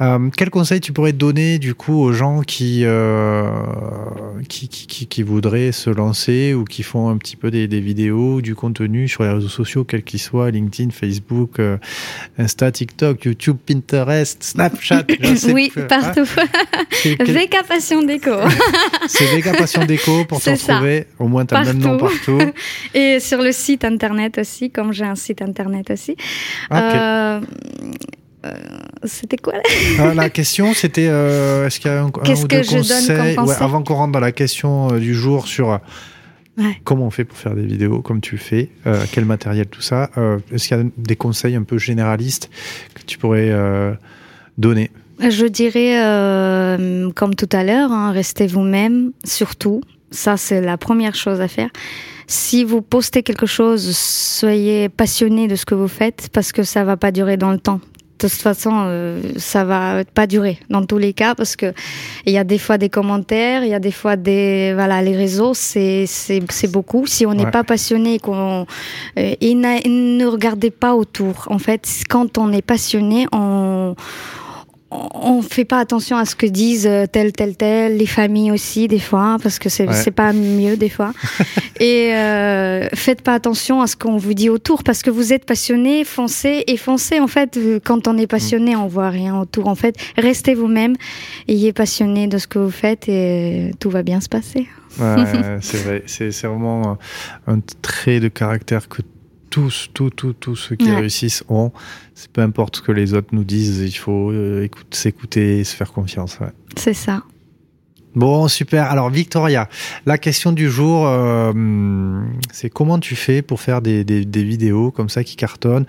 Euh, 0.00 0.30
quel 0.36 0.50
conseil 0.50 0.80
tu 0.80 0.92
pourrais 0.92 1.12
donner 1.12 1.58
du 1.58 1.74
coup 1.74 1.94
aux 1.94 2.12
gens 2.12 2.42
qui, 2.42 2.82
euh, 2.84 3.48
qui, 4.48 4.68
qui, 4.68 5.06
qui, 5.06 5.22
voudraient 5.22 5.72
se 5.72 5.90
lancer 5.90 6.54
ou 6.54 6.64
qui 6.64 6.82
font 6.82 7.08
un 7.08 7.16
petit 7.16 7.36
peu 7.36 7.50
des, 7.50 7.68
des 7.68 7.80
vidéos, 7.80 8.40
du 8.40 8.54
contenu 8.54 9.08
sur 9.08 9.22
les 9.22 9.30
réseaux 9.30 9.48
sociaux, 9.48 9.84
quels 9.84 10.02
qu'ils 10.02 10.20
soient, 10.20 10.50
LinkedIn, 10.50 10.90
Facebook, 10.90 11.58
euh, 11.58 11.78
Insta, 12.38 12.70
TikTok, 12.70 13.24
YouTube, 13.24 13.56
Pinterest, 13.66 14.42
Snapchat 14.42 15.04
Oui, 15.52 15.72
partout. 15.88 16.24
VK 17.04 17.66
Passion 17.68 18.02
Déco. 18.02 18.30
C'est 19.08 19.24
VK 19.24 19.58
Passion 19.58 19.84
Déco 19.84 20.24
pour 20.24 20.40
te 20.40 20.50
retrouver. 20.50 21.06
Au 21.18 21.28
moins, 21.28 21.44
tu 21.44 21.54
as 21.54 21.60
le 21.60 21.66
même 21.66 21.78
nom 21.78 21.98
partout. 21.98 22.40
Et 22.94 23.20
sur 23.20 23.42
le 23.42 23.52
site 23.52 23.84
internet 23.84 24.38
aussi, 24.38 24.70
comme 24.70 24.92
j'ai 24.92 25.04
un 25.04 25.14
site 25.14 25.42
internet 25.42 25.90
aussi. 25.90 26.16
Ah, 26.70 27.40
okay. 27.40 28.18
Euh, 28.44 28.54
c'était 29.04 29.36
quoi 29.36 29.54
ah, 29.98 30.14
La 30.14 30.30
question, 30.30 30.74
c'était 30.74 31.08
euh, 31.08 31.66
est-ce 31.66 31.78
qu'il 31.78 31.90
y 31.90 31.94
a 31.94 32.02
un, 32.02 32.06
un 32.06 32.06
ou 32.06 32.48
deux 32.48 32.62
conseils 32.62 33.36
avant 33.60 33.82
qu'on 33.82 33.94
rentre 33.94 34.12
dans 34.12 34.20
la 34.20 34.32
question 34.32 34.92
euh, 34.92 34.98
du 34.98 35.14
jour 35.14 35.46
sur 35.46 35.78
comment 36.84 37.06
on 37.06 37.10
fait 37.10 37.24
pour 37.24 37.38
faire 37.38 37.54
des 37.54 37.64
vidéos 37.64 38.02
comme 38.02 38.20
tu 38.20 38.36
fais, 38.36 38.68
quel 39.12 39.24
matériel, 39.24 39.66
tout 39.66 39.80
ça. 39.80 40.10
est-ce 40.52 40.68
qu'il 40.68 40.76
y 40.76 40.80
a 40.80 40.84
des 40.98 41.16
conseils 41.16 41.54
un 41.56 41.62
peu 41.62 41.78
généralistes 41.78 42.50
que 42.94 43.02
tu 43.02 43.16
pourrais 43.16 43.50
donner? 44.58 44.90
Je 45.18 45.46
dirais, 45.46 45.96
comme 47.14 47.34
tout 47.34 47.48
à 47.52 47.64
l'heure, 47.64 47.90
hein, 47.90 48.12
restez 48.12 48.46
vous-même, 48.46 49.12
surtout. 49.24 49.80
Ça, 50.10 50.36
c'est 50.36 50.60
la 50.60 50.76
première 50.76 51.14
chose 51.14 51.40
à 51.40 51.48
faire. 51.48 51.70
Si 52.26 52.64
vous 52.64 52.82
postez 52.82 53.22
quelque 53.22 53.46
chose, 53.46 53.96
soyez 53.96 54.90
passionné 54.90 55.48
de 55.48 55.56
ce 55.56 55.64
que 55.64 55.74
vous 55.74 55.88
faites 55.88 56.28
parce 56.32 56.52
que 56.52 56.64
ça 56.64 56.84
va 56.84 56.98
pas 56.98 57.12
durer 57.12 57.38
dans 57.38 57.50
le 57.50 57.58
temps 57.58 57.80
toute 58.28 58.40
façon, 58.40 58.84
euh, 58.86 59.20
ça 59.36 59.64
va 59.64 60.04
pas 60.04 60.26
durer 60.26 60.58
dans 60.70 60.84
tous 60.84 60.98
les 60.98 61.12
cas 61.12 61.34
parce 61.34 61.56
que 61.56 61.72
il 62.26 62.32
y 62.32 62.38
a 62.38 62.44
des 62.44 62.58
fois 62.58 62.78
des 62.78 62.88
commentaires, 62.88 63.64
il 63.64 63.70
y 63.70 63.74
a 63.74 63.80
des 63.80 63.92
fois 63.92 64.16
des 64.16 64.72
voilà 64.74 65.02
les 65.02 65.16
réseaux, 65.16 65.54
c'est 65.54 66.06
c'est 66.06 66.70
beaucoup. 66.70 67.06
Si 67.06 67.26
on 67.26 67.34
n'est 67.34 67.50
pas 67.50 67.64
passionné, 67.64 68.18
qu'on 68.18 68.66
euh, 69.18 69.34
et 69.40 69.54
ne 69.54 70.26
regardez 70.26 70.70
pas 70.70 70.94
autour. 70.94 71.46
En 71.48 71.58
fait, 71.58 71.88
quand 72.08 72.38
on 72.38 72.52
est 72.52 72.62
passionné, 72.62 73.26
on 73.32 73.94
on 75.14 75.42
fait 75.42 75.64
pas 75.64 75.78
attention 75.78 76.16
à 76.16 76.24
ce 76.24 76.34
que 76.34 76.46
disent 76.46 76.86
euh, 76.86 77.06
tel 77.10 77.32
tel 77.32 77.56
tel 77.56 77.96
les 77.96 78.06
familles 78.06 78.50
aussi 78.50 78.88
des 78.88 78.98
fois 78.98 79.36
parce 79.42 79.58
que 79.58 79.68
c'est 79.68 79.90
c'est 79.92 80.10
pas 80.10 80.32
mieux 80.32 80.76
des 80.76 80.88
fois. 80.88 81.12
Et 81.80 82.14
euh, 82.14 82.88
faites 82.94 83.22
pas 83.22 83.34
attention 83.34 83.80
à 83.80 83.86
ce 83.86 83.96
qu'on 83.96 84.16
vous 84.16 84.34
dit 84.34 84.48
autour 84.48 84.82
parce 84.84 85.02
que 85.02 85.10
vous 85.10 85.32
êtes 85.32 85.44
passionné 85.44 86.04
foncez 86.04 86.64
et 86.66 86.76
foncez 86.76 87.20
en 87.20 87.26
fait. 87.26 87.56
Euh, 87.56 87.80
quand 87.82 88.06
on 88.08 88.16
est 88.18 88.26
passionné 88.26 88.76
on 88.76 88.86
voit 88.86 89.10
rien 89.10 89.38
autour 89.38 89.68
en 89.68 89.74
fait. 89.74 89.96
Restez 90.16 90.54
vous-même 90.54 90.94
ayez 91.48 91.72
passionné 91.72 92.26
de 92.26 92.38
ce 92.38 92.46
que 92.46 92.58
vous 92.58 92.70
faites 92.70 93.08
et 93.08 93.72
tout 93.80 93.90
va 93.90 94.02
bien 94.02 94.20
se 94.20 94.28
passer. 94.28 94.68
C'est 95.60 95.78
vrai. 95.78 96.02
C'est 96.06 96.46
vraiment 96.46 96.98
un 97.46 97.60
trait 97.80 98.20
de 98.20 98.28
caractère 98.28 98.88
que 98.88 99.02
tous, 99.52 99.90
tous, 99.92 100.10
tous, 100.10 100.32
tous 100.32 100.56
ceux 100.56 100.76
qui 100.76 100.90
réussissent 100.90 101.44
ont. 101.48 101.72
C'est 102.14 102.32
peu 102.32 102.40
importe 102.40 102.76
ce 102.76 102.82
que 102.82 102.90
les 102.90 103.12
autres 103.12 103.28
nous 103.32 103.44
disent, 103.44 103.80
il 103.80 103.92
faut 103.92 104.30
euh, 104.30 104.66
s'écouter 104.90 105.58
et 105.58 105.64
se 105.64 105.76
faire 105.76 105.92
confiance. 105.92 106.38
C'est 106.76 106.94
ça. 106.94 107.22
Bon, 108.14 108.46
super. 108.46 108.90
Alors, 108.90 109.08
Victoria, 109.08 109.70
la 110.04 110.18
question 110.18 110.52
du 110.52 110.70
jour, 110.70 111.06
euh, 111.06 112.20
c'est 112.52 112.68
comment 112.68 112.98
tu 112.98 113.16
fais 113.16 113.40
pour 113.40 113.58
faire 113.58 113.80
des, 113.80 114.04
des, 114.04 114.26
des, 114.26 114.44
vidéos 114.44 114.90
comme 114.90 115.08
ça 115.08 115.24
qui 115.24 115.34
cartonnent? 115.34 115.86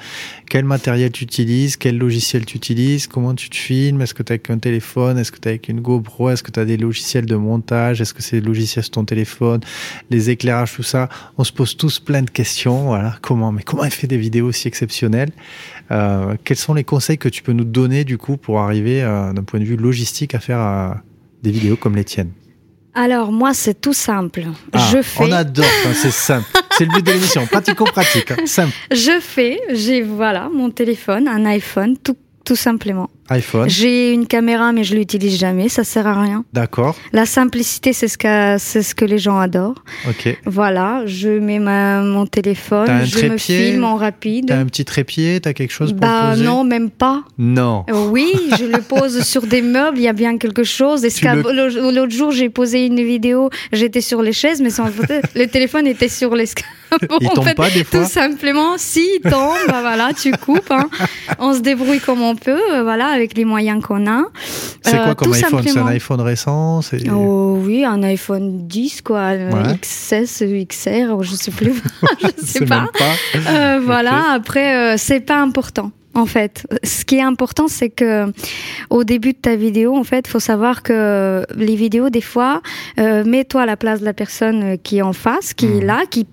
Quel 0.50 0.64
matériel 0.64 1.12
tu 1.12 1.26
utilises? 1.26 1.76
Quel 1.76 1.98
logiciel 1.98 2.46
tu 2.46 2.56
utilises? 2.56 3.08
Comment 3.08 3.36
tu 3.36 3.50
te 3.50 3.58
filmes? 3.58 4.02
Est-ce 4.02 4.14
que 4.14 4.24
tu 4.24 4.32
as 4.32 4.36
avec 4.36 4.50
un 4.50 4.58
téléphone? 4.58 5.18
Est-ce 5.18 5.34
que 5.34 5.40
tu 5.40 5.50
as 5.50 5.52
avec 5.52 5.68
une 5.68 5.82
GoPro? 5.82 6.30
Est-ce 6.30 6.44
que 6.44 6.52
tu 6.52 6.62
as 6.62 6.66
des 6.66 6.78
logiciels 6.78 7.26
de 7.26 7.36
montage? 7.36 8.00
Est-ce 8.00 8.14
que 8.14 8.22
c'est 8.22 8.40
des 8.40 8.48
logiciels 8.48 8.86
sur 8.86 8.92
ton 8.92 9.04
téléphone? 9.04 9.60
Les 10.10 10.30
éclairages, 10.30 10.76
tout 10.76 10.84
ça. 10.84 11.10
On 11.38 11.44
se 11.44 11.52
pose 11.52 11.76
tous 11.76 12.00
plein 12.00 12.22
de 12.22 12.30
questions. 12.30 12.86
Voilà, 12.86 13.18
comment 13.22 13.52
Mais 13.52 13.64
comment 13.64 13.84
elle 13.84 13.92
fait 13.92 14.08
des 14.08 14.18
vidéos 14.18 14.48
aussi 14.48 14.70
exceptionnelles? 14.70 15.32
Euh, 15.92 16.36
Quels 16.46 16.56
sont 16.56 16.74
les 16.74 16.86
conseils 16.86 17.18
que 17.18 17.28
tu 17.28 17.44
peux 17.44 17.52
nous 17.52 17.66
donner 17.66 18.06
du 18.06 18.18
coup 18.18 18.38
pour 18.38 18.62
arriver 18.62 19.04
euh, 19.04 19.34
d'un 19.34 19.44
point 19.44 19.60
de 19.60 19.66
vue 19.66 19.76
logistique 19.76 20.36
à 20.36 20.40
faire 20.40 20.60
euh, 20.60 20.94
des 21.44 21.52
vidéos 21.52 21.76
comme 21.76 21.96
les 21.96 22.06
tiennes 22.06 22.32
alors 22.96 23.32
moi 23.32 23.54
c'est 23.56 23.82
tout 23.82 23.94
simple. 23.94 24.46
Ah, 24.72 24.90
je 24.92 25.02
fais. 25.02 25.24
On 25.24 25.32
adore, 25.32 25.66
c'est 25.96 26.12
simple. 26.12 26.46
C'est 26.78 26.86
le 26.86 26.92
but 26.92 27.04
de 27.04 27.12
l'émission, 27.12 27.46
pratico-pratique, 27.48 28.32
hein. 28.32 28.46
simple. 28.46 28.74
Je 28.92 29.20
fais, 29.20 29.60
j'ai 29.72 30.02
voilà 30.04 30.50
mon 30.50 30.70
téléphone, 30.70 31.28
un 31.28 31.46
iPhone, 31.46 31.98
tout, 31.98 32.16
tout 32.46 32.56
simplement 32.56 33.10
iPhone. 33.30 33.70
J'ai 33.70 34.12
une 34.12 34.28
caméra, 34.28 34.74
mais 34.74 34.84
je 34.84 34.96
l'utilise 34.96 35.40
jamais. 35.40 35.70
Ça 35.70 35.84
sert 35.84 36.08
à 36.08 36.22
rien. 36.22 36.44
D'accord. 36.54 36.96
La 37.14 37.26
simplicité, 37.26 37.94
c'est 37.94 38.08
ce 38.08 38.18
que 38.18 38.58
c'est 38.60 38.84
ce 38.84 38.94
que 38.94 39.06
les 39.06 39.18
gens 39.18 39.40
adorent. 39.40 39.84
Ok. 40.08 40.38
Voilà, 40.46 41.04
je 41.06 41.30
mets 41.30 41.60
ma, 41.60 42.02
mon 42.02 42.26
téléphone, 42.26 42.90
un 42.90 43.06
je 43.06 43.26
me 43.28 43.38
filme 43.38 43.86
en 43.86 43.96
rapide. 43.96 44.48
T'as 44.48 44.58
un 44.58 44.66
petit 44.66 44.86
trépied, 44.86 45.40
t'as 45.42 45.54
quelque 45.54 45.72
chose 45.72 45.92
pour 45.92 46.02
bah, 46.02 46.32
poser 46.32 46.44
non, 46.44 46.64
même 46.64 46.90
pas. 46.90 47.24
Non. 47.38 47.86
Oui, 48.10 48.34
je 48.60 48.66
le 48.66 48.82
pose 48.82 49.22
sur 49.24 49.44
des 49.48 49.62
meubles. 49.62 49.98
Il 49.98 50.04
y 50.04 50.08
a 50.08 50.14
bien 50.14 50.38
quelque 50.38 50.64
chose. 50.64 51.04
Le... 51.04 51.92
l'autre 51.92 52.12
jour 52.12 52.32
j'ai 52.32 52.50
posé 52.50 52.86
une 52.86 53.04
vidéo, 53.04 53.50
j'étais 53.72 54.02
sur 54.02 54.22
les 54.22 54.34
chaises, 54.34 54.62
mais 54.62 54.70
sans... 54.70 54.86
le 55.36 55.46
téléphone 55.46 55.88
était 55.88 56.10
sur 56.10 56.36
l'escalier. 56.36 56.68
il 57.22 57.30
tombe 57.30 57.54
pas 57.54 57.70
des 57.70 57.84
fois. 57.84 58.02
Tout 58.02 58.10
simplement, 58.10 58.78
si 58.78 59.08
il 59.16 59.30
tombe, 59.30 59.58
bah 59.68 59.82
voilà, 59.82 60.12
tu 60.14 60.32
coupes. 60.32 60.72
Hein. 60.72 60.90
On 61.40 61.54
se 61.54 61.60
débrouille 61.60 62.00
comme 62.00 62.22
on 62.22 62.36
peut, 62.36 62.60
euh, 62.74 62.84
voilà 62.84 63.13
avec 63.14 63.38
les 63.38 63.46
moyens 63.46 63.84
qu'on 63.84 64.08
a. 64.08 64.24
C'est 64.82 64.98
quoi 64.98 65.08
euh, 65.08 65.14
comme 65.14 65.34
iPhone? 65.34 65.64
C'est 65.66 65.78
un 65.78 65.88
iPhone 65.88 66.22
récent? 66.22 66.82
Oh 67.12 67.60
oui, 67.64 67.86
un 67.86 68.04
iPhone 68.04 68.68
10 68.68 69.02
quoi, 69.02 69.34
XS, 69.82 70.44
XR, 70.68 71.22
je 71.22 71.36
sais 71.36 71.52
plus, 71.52 71.74
je 72.22 72.46
sais 72.46 72.66
pas. 72.66 72.88
Euh, 73.36 73.80
voilà. 73.84 74.32
Après, 74.32 74.94
euh, 74.94 74.96
c'est 74.98 75.22
pas 75.22 75.42
important 75.42 75.92
en 76.16 76.28
fait. 76.28 76.68
Ce 76.84 77.06
qui 77.06 77.16
est 77.16 77.24
important, 77.24 77.68
c'est 77.68 77.90
que 77.90 78.32
au 78.92 79.04
début 79.04 79.34
de 79.34 79.38
ta 79.38 79.56
vidéo, 79.56 79.96
en 79.96 80.04
fait, 80.04 80.28
faut 80.28 80.40
savoir 80.40 80.84
que 80.84 81.44
les 81.56 81.76
vidéos, 81.76 82.12
des 82.12 82.22
fois, 82.22 82.62
mets-toi 82.98 83.64
à 83.64 83.66
la 83.66 83.78
place 83.78 84.02
de 84.02 84.06
la 84.06 84.14
personne 84.14 84.78
qui 84.78 85.00
est 85.00 85.02
en 85.02 85.14
face, 85.14 85.56
qui 85.56 85.66
est 85.66 85.82
hmm. 85.82 85.86
là, 85.86 86.02
qui 86.08 86.28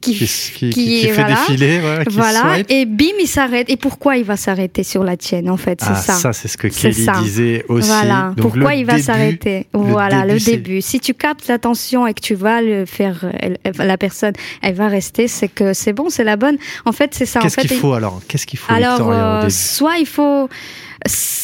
qui, 0.00 0.14
qui, 0.14 0.70
qui, 0.70 1.02
fait 1.08 1.12
voilà, 1.12 1.28
défiler, 1.34 1.80
voilà, 1.80 2.04
voilà 2.10 2.58
et 2.68 2.86
bim, 2.86 3.04
il 3.20 3.26
s'arrête. 3.26 3.68
Et 3.68 3.76
pourquoi 3.76 4.16
il 4.16 4.24
va 4.24 4.36
s'arrêter 4.36 4.82
sur 4.82 5.04
la 5.04 5.16
tienne, 5.16 5.50
en 5.50 5.56
fait, 5.56 5.80
c'est 5.82 5.90
ah, 5.90 5.94
ça. 5.96 6.12
Ça, 6.14 6.32
c'est 6.32 6.48
ce 6.48 6.56
que 6.56 6.68
Kelly 6.68 7.06
disait 7.22 7.64
aussi. 7.68 7.88
Voilà. 7.88 8.34
pourquoi 8.36 8.74
il 8.74 8.86
va 8.86 8.98
s'arrêter? 8.98 9.66
Voilà, 9.72 10.24
le 10.24 10.38
début. 10.38 10.80
Si 10.80 11.00
tu 11.00 11.14
captes 11.14 11.48
l'attention 11.48 12.06
et 12.06 12.14
que 12.14 12.20
tu 12.20 12.34
vas 12.34 12.62
le 12.62 12.86
faire, 12.86 13.30
la 13.78 13.98
personne, 13.98 14.32
elle 14.62 14.74
va 14.74 14.88
rester, 14.88 15.28
c'est 15.28 15.48
que 15.48 15.74
c'est 15.74 15.92
bon, 15.92 16.08
c'est 16.08 16.24
la 16.24 16.36
bonne. 16.36 16.56
En 16.84 16.92
fait, 16.92 17.14
c'est 17.14 17.26
ça. 17.26 17.40
Qu'est-ce 17.40 17.60
qu'il 17.60 17.70
faut 17.70 17.92
alors? 17.92 18.20
Qu'est-ce 18.26 18.46
qu'il 18.46 18.58
faut 18.58 18.72
Alors, 18.72 19.10
euh, 19.10 19.48
soit 19.48 19.98
il 19.98 20.06
faut, 20.06 20.48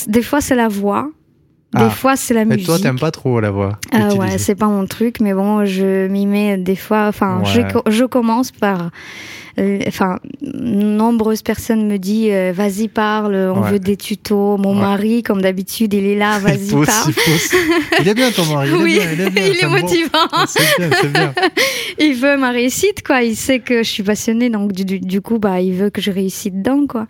des 0.08 0.22
fois, 0.22 0.40
c'est 0.40 0.54
la 0.54 0.68
voix. 0.68 1.10
Des 1.76 1.84
ah. 1.84 1.90
fois, 1.90 2.16
c'est 2.16 2.34
la 2.34 2.44
musique. 2.44 2.62
Et 2.62 2.66
toi, 2.66 2.78
t'aimes 2.78 2.98
pas 2.98 3.10
trop 3.10 3.40
la 3.40 3.50
voix 3.50 3.78
Ah 3.92 4.14
ouais, 4.14 4.38
c'est 4.38 4.54
pas 4.54 4.68
mon 4.68 4.86
truc, 4.86 5.20
mais 5.20 5.34
bon, 5.34 5.64
je 5.64 6.06
m'y 6.06 6.26
mets 6.26 6.56
des 6.56 6.76
fois. 6.76 7.06
Enfin, 7.08 7.42
je, 7.44 7.60
je 7.90 8.04
commence 8.04 8.50
par 8.50 8.90
enfin, 9.58 10.18
nombreuses 10.42 11.42
personnes 11.42 11.86
me 11.86 11.98
disent 11.98 12.30
euh, 12.32 12.52
vas-y 12.54 12.88
parle, 12.88 13.34
on 13.34 13.60
veut 13.60 13.78
des 13.78 13.96
tutos. 13.96 14.56
Mon 14.58 14.74
mari, 14.74 15.22
comme 15.22 15.40
d'habitude, 15.40 15.94
il 15.94 16.06
est 16.06 16.16
là, 16.16 16.38
vas-y 16.40 16.70
parle. 16.70 17.12
Il, 18.00 18.08
est 18.08 18.14
bien 18.14 18.30
ton 18.30 18.44
mari. 18.46 18.68
Il 18.70 18.82
oui, 18.82 18.98
est 18.98 19.14
bien, 19.14 19.28
il 19.32 19.38
est, 19.38 19.50
il 19.54 19.64
est 19.64 19.68
motivant. 19.68 20.46
C'est 20.46 20.78
bien, 20.78 20.90
c'est 21.00 21.12
bien. 21.12 21.34
il 21.98 22.14
veut 22.14 22.36
ma 22.36 22.50
réussite, 22.50 23.02
quoi. 23.02 23.22
Il 23.22 23.36
sait 23.36 23.60
que 23.60 23.82
je 23.82 23.88
suis 23.88 24.02
passionnée, 24.02 24.50
donc 24.50 24.72
du, 24.72 25.00
du 25.00 25.20
coup, 25.20 25.38
bah, 25.38 25.60
il 25.60 25.72
veut 25.72 25.90
que 25.90 26.00
je 26.00 26.10
réussisse 26.10 26.52
dedans, 26.52 26.86
quoi. 26.86 27.06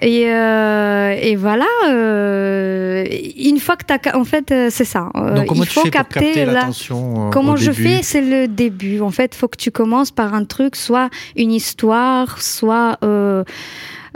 Et, 0.00 0.26
euh, 0.28 1.16
et 1.20 1.36
voilà. 1.36 1.66
Euh, 1.88 3.04
une 3.36 3.58
fois 3.58 3.76
que 3.76 3.84
t'as, 3.84 4.16
en 4.16 4.24
fait, 4.24 4.50
euh, 4.52 4.68
c'est 4.70 4.84
ça. 4.84 5.10
donc, 5.14 5.46
comment 5.46 5.62
il 5.62 5.68
faut 5.68 5.80
tu 5.80 5.86
fais 5.86 5.90
capter, 5.90 6.20
pour 6.20 6.22
capter 6.22 6.44
l'attention. 6.44 7.30
Comment 7.30 7.56
je 7.56 7.70
début 7.70 7.82
fais, 7.82 8.02
c'est 8.02 8.20
le 8.20 8.48
début. 8.48 9.00
En 9.00 9.10
fait, 9.10 9.34
faut 9.34 9.48
que 9.48 9.56
tu 9.56 9.70
commences 9.70 10.10
par 10.10 10.34
un 10.34 10.44
truc, 10.44 10.76
soit 10.76 11.10
une 11.36 11.50
histoire 11.50 11.63
histoire, 11.64 12.42
soit 12.42 12.98
euh, 13.02 13.44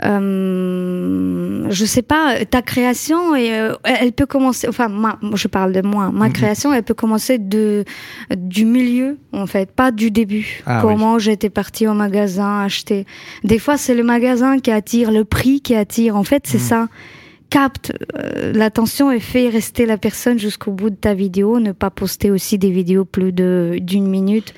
euh, 0.03 1.67
je 1.69 1.85
sais 1.85 2.01
pas, 2.01 2.45
ta 2.45 2.61
création, 2.61 3.35
et, 3.35 3.53
euh, 3.53 3.73
elle 3.83 4.13
peut 4.13 4.25
commencer, 4.25 4.67
enfin, 4.67 4.87
moi, 4.87 5.19
je 5.33 5.47
parle 5.47 5.73
de 5.73 5.81
moi, 5.81 6.11
ma 6.11 6.27
mhm. 6.27 6.33
création, 6.33 6.73
elle 6.73 6.83
peut 6.83 6.93
commencer 6.93 7.37
de, 7.37 7.83
du 8.35 8.65
milieu, 8.65 9.17
en 9.33 9.45
fait, 9.45 9.71
pas 9.71 9.91
du 9.91 10.09
début. 10.09 10.61
Ah 10.65 10.79
Comment 10.81 11.19
j'étais 11.19 11.49
partie 11.49 11.85
au 11.87 11.93
magasin 11.93 12.61
acheter. 12.61 13.05
Des 13.43 13.59
fois, 13.59 13.77
c'est 13.77 13.95
le 13.95 14.03
magasin 14.03 14.59
qui 14.59 14.71
attire, 14.71 15.11
le 15.11 15.25
prix 15.25 15.59
qui 15.59 15.75
attire. 15.75 16.15
En 16.15 16.23
fait, 16.23 16.43
c'est 16.45 16.59
mhm. 16.59 16.63
ça 16.63 16.87
capte 17.49 17.91
euh, 18.15 18.53
l'attention 18.53 19.11
et 19.11 19.19
fait 19.19 19.49
rester 19.49 19.85
la 19.85 19.97
personne 19.97 20.37
jusqu'au 20.39 20.71
bout 20.71 20.91
de 20.91 20.95
ta 20.95 21.13
vidéo, 21.13 21.59
ne 21.59 21.71
pas 21.71 21.89
poster 21.89 22.31
aussi 22.31 22.57
des 22.57 22.69
vidéos 22.69 23.05
plus 23.05 23.31
de 23.31 23.79
d'une 23.81 24.07
minute 24.07 24.53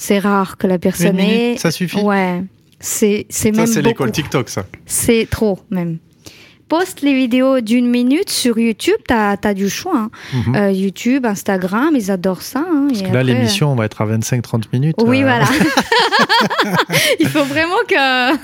c'est 0.00 0.18
rare 0.18 0.56
que 0.56 0.66
la 0.66 0.78
personne 0.78 1.18
Une 1.20 1.26
minute, 1.26 1.58
Ça 1.58 1.70
suffit 1.70 2.00
Ouais. 2.00 2.42
C'est, 2.80 3.26
c'est 3.28 3.52
même. 3.52 3.66
Ça, 3.66 3.74
c'est 3.74 3.82
l'école 3.82 4.10
TikTok, 4.10 4.48
ça. 4.48 4.64
C'est 4.86 5.28
trop, 5.30 5.58
même. 5.68 5.98
Poste 6.68 7.02
les 7.02 7.12
vidéos 7.12 7.60
d'une 7.60 7.86
minute 7.86 8.30
sur 8.30 8.58
YouTube, 8.58 8.96
t'as 9.06 9.36
as 9.42 9.54
du 9.54 9.68
choix. 9.68 9.98
Hein. 9.98 10.10
Mhm. 10.32 10.54
euh, 10.56 10.70
YouTube, 10.70 11.26
Instagram, 11.26 11.90
ils 11.94 12.10
adorent 12.10 12.40
ça. 12.40 12.60
Hein. 12.60 12.86
Parce 12.88 13.02
que 13.02 13.12
là, 13.12 13.22
l'émission, 13.22 13.70
on 13.72 13.74
va 13.74 13.84
être 13.84 14.00
à 14.00 14.06
25-30 14.06 14.64
minutes. 14.72 14.96
Oui, 15.02 15.22
euh. 15.22 15.26
voilà. 15.26 15.44
Il 17.20 17.28
faut 17.28 17.44
vraiment 17.44 17.74
que. 17.86 18.36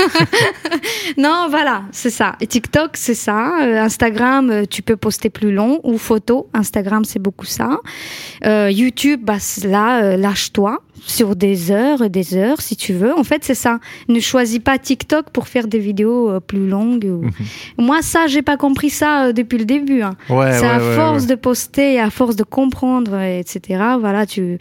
non, 1.20 1.46
voilà, 1.48 1.84
c'est 1.90 2.10
ça. 2.10 2.36
Et 2.42 2.46
TikTok, 2.46 2.98
c'est 2.98 3.14
ça. 3.14 3.62
Euh, 3.62 3.80
Instagram, 3.80 4.66
tu 4.68 4.82
peux 4.82 4.96
poster 4.96 5.30
plus 5.30 5.52
long 5.52 5.80
ou 5.84 5.96
photo. 5.96 6.50
Instagram, 6.52 7.06
c'est 7.06 7.20
beaucoup 7.20 7.46
ça. 7.46 7.78
YouTube, 8.44 9.20
bah, 9.24 9.38
là, 9.64 10.18
lâche-toi 10.18 10.82
sur 11.04 11.36
des 11.36 11.70
heures 11.70 12.02
et 12.02 12.08
des 12.08 12.36
heures 12.36 12.60
si 12.60 12.76
tu 12.76 12.92
veux. 12.92 13.16
En 13.16 13.24
fait, 13.24 13.44
c'est 13.44 13.54
ça. 13.54 13.78
Ne 14.08 14.20
choisis 14.20 14.58
pas 14.58 14.78
TikTok 14.78 15.30
pour 15.30 15.48
faire 15.48 15.66
des 15.66 15.78
vidéos 15.78 16.30
euh, 16.30 16.40
plus 16.40 16.68
longues. 16.68 17.04
Mhm. 17.04 17.30
Moi, 17.78 18.02
ça, 18.02 18.26
j'ai 18.26 18.42
pas 18.42 18.56
compris 18.56 18.90
ça 18.90 19.26
euh, 19.26 19.32
depuis 19.32 19.58
le 19.58 19.64
début. 19.64 20.02
Hein. 20.02 20.16
c'est 20.28 20.66
à 20.66 20.80
force 20.80 21.26
de 21.26 21.34
poster, 21.34 22.00
à 22.00 22.10
force 22.10 22.36
de 22.36 22.44
comprendre, 22.44 23.20
etc. 23.20 23.82
Voilà, 24.00 24.26
tu. 24.26 24.58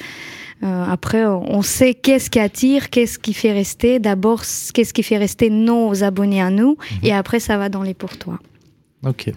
Euh, 0.63 0.85
après, 0.89 1.25
on 1.25 1.61
sait 1.61 1.93
qu'est-ce 1.93 2.29
qui 2.29 2.39
attire, 2.39 2.89
qu'est-ce 2.89 3.19
qui 3.19 3.33
fait 3.33 3.51
rester. 3.51 3.99
D'abord, 3.99 4.41
qu'est-ce 4.73 4.93
qui 4.93 5.03
fait 5.03 5.17
rester 5.17 5.49
nos 5.49 6.03
abonnés 6.03 6.41
à 6.41 6.49
nous, 6.49 6.77
mhm. 6.79 6.97
et 7.03 7.13
après, 7.13 7.39
ça 7.39 7.57
va 7.57 7.69
dans 7.69 7.83
les 7.83 7.93
pour 7.93 8.17
toi. 8.17 8.39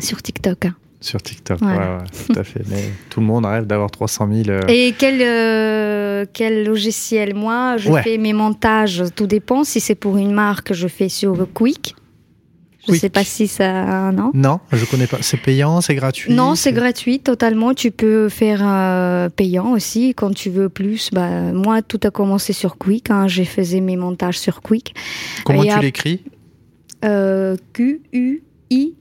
Sur 0.00 0.22
TikTok. 0.22 0.66
Hein. 0.66 0.74
Sur 1.00 1.22
TikTok, 1.22 1.60
ouais. 1.62 1.98
tout 2.26 2.38
à 2.38 2.42
fait. 2.42 2.62
Mais 2.68 2.90
tout 3.10 3.20
le 3.20 3.26
monde 3.26 3.46
rêve 3.46 3.66
d'avoir 3.66 3.90
300 3.90 4.28
000. 4.32 4.48
Euh. 4.48 4.60
Et 4.66 4.94
quel, 4.98 5.20
euh, 5.22 6.24
quel 6.32 6.64
logiciel 6.64 7.34
Moi, 7.34 7.76
je 7.76 7.92
fais 8.02 8.18
mes 8.18 8.32
montages, 8.32 9.04
tout 9.14 9.28
dépend. 9.28 9.62
Si 9.62 9.80
c'est 9.80 9.94
pour 9.94 10.16
une 10.16 10.32
marque, 10.32 10.72
je 10.72 10.88
fais 10.88 11.08
sur 11.08 11.46
Quick. 11.52 11.94
Je 12.86 12.94
ne 12.94 12.96
sais 12.96 13.10
pas 13.10 13.22
si 13.22 13.46
ça. 13.48 14.10
Non? 14.12 14.30
Non, 14.34 14.60
je 14.72 14.84
connais 14.86 15.06
pas. 15.06 15.18
C'est 15.20 15.36
payant, 15.36 15.82
c'est 15.82 15.94
gratuit 15.94 16.32
Non, 16.32 16.54
c'est 16.54 16.72
gratuit 16.72 17.20
totalement. 17.20 17.74
Tu 17.74 17.90
peux 17.90 18.30
faire 18.30 18.62
euh, 18.64 19.28
payant 19.28 19.72
aussi 19.72 20.14
quand 20.14 20.34
tu 20.34 20.48
veux 20.48 20.70
plus. 20.70 21.10
Bah, 21.12 21.52
moi, 21.52 21.82
tout 21.82 22.00
a 22.04 22.10
commencé 22.10 22.54
sur 22.54 22.78
Quick. 22.78 23.10
Hein. 23.10 23.28
J'ai 23.28 23.44
faisais 23.44 23.80
mes 23.80 23.96
montages 23.96 24.38
sur 24.38 24.62
Quick. 24.62 24.94
Comment 25.44 25.64
tu 25.64 25.78
l'écris? 25.80 26.24
Q-U-I 27.02 28.94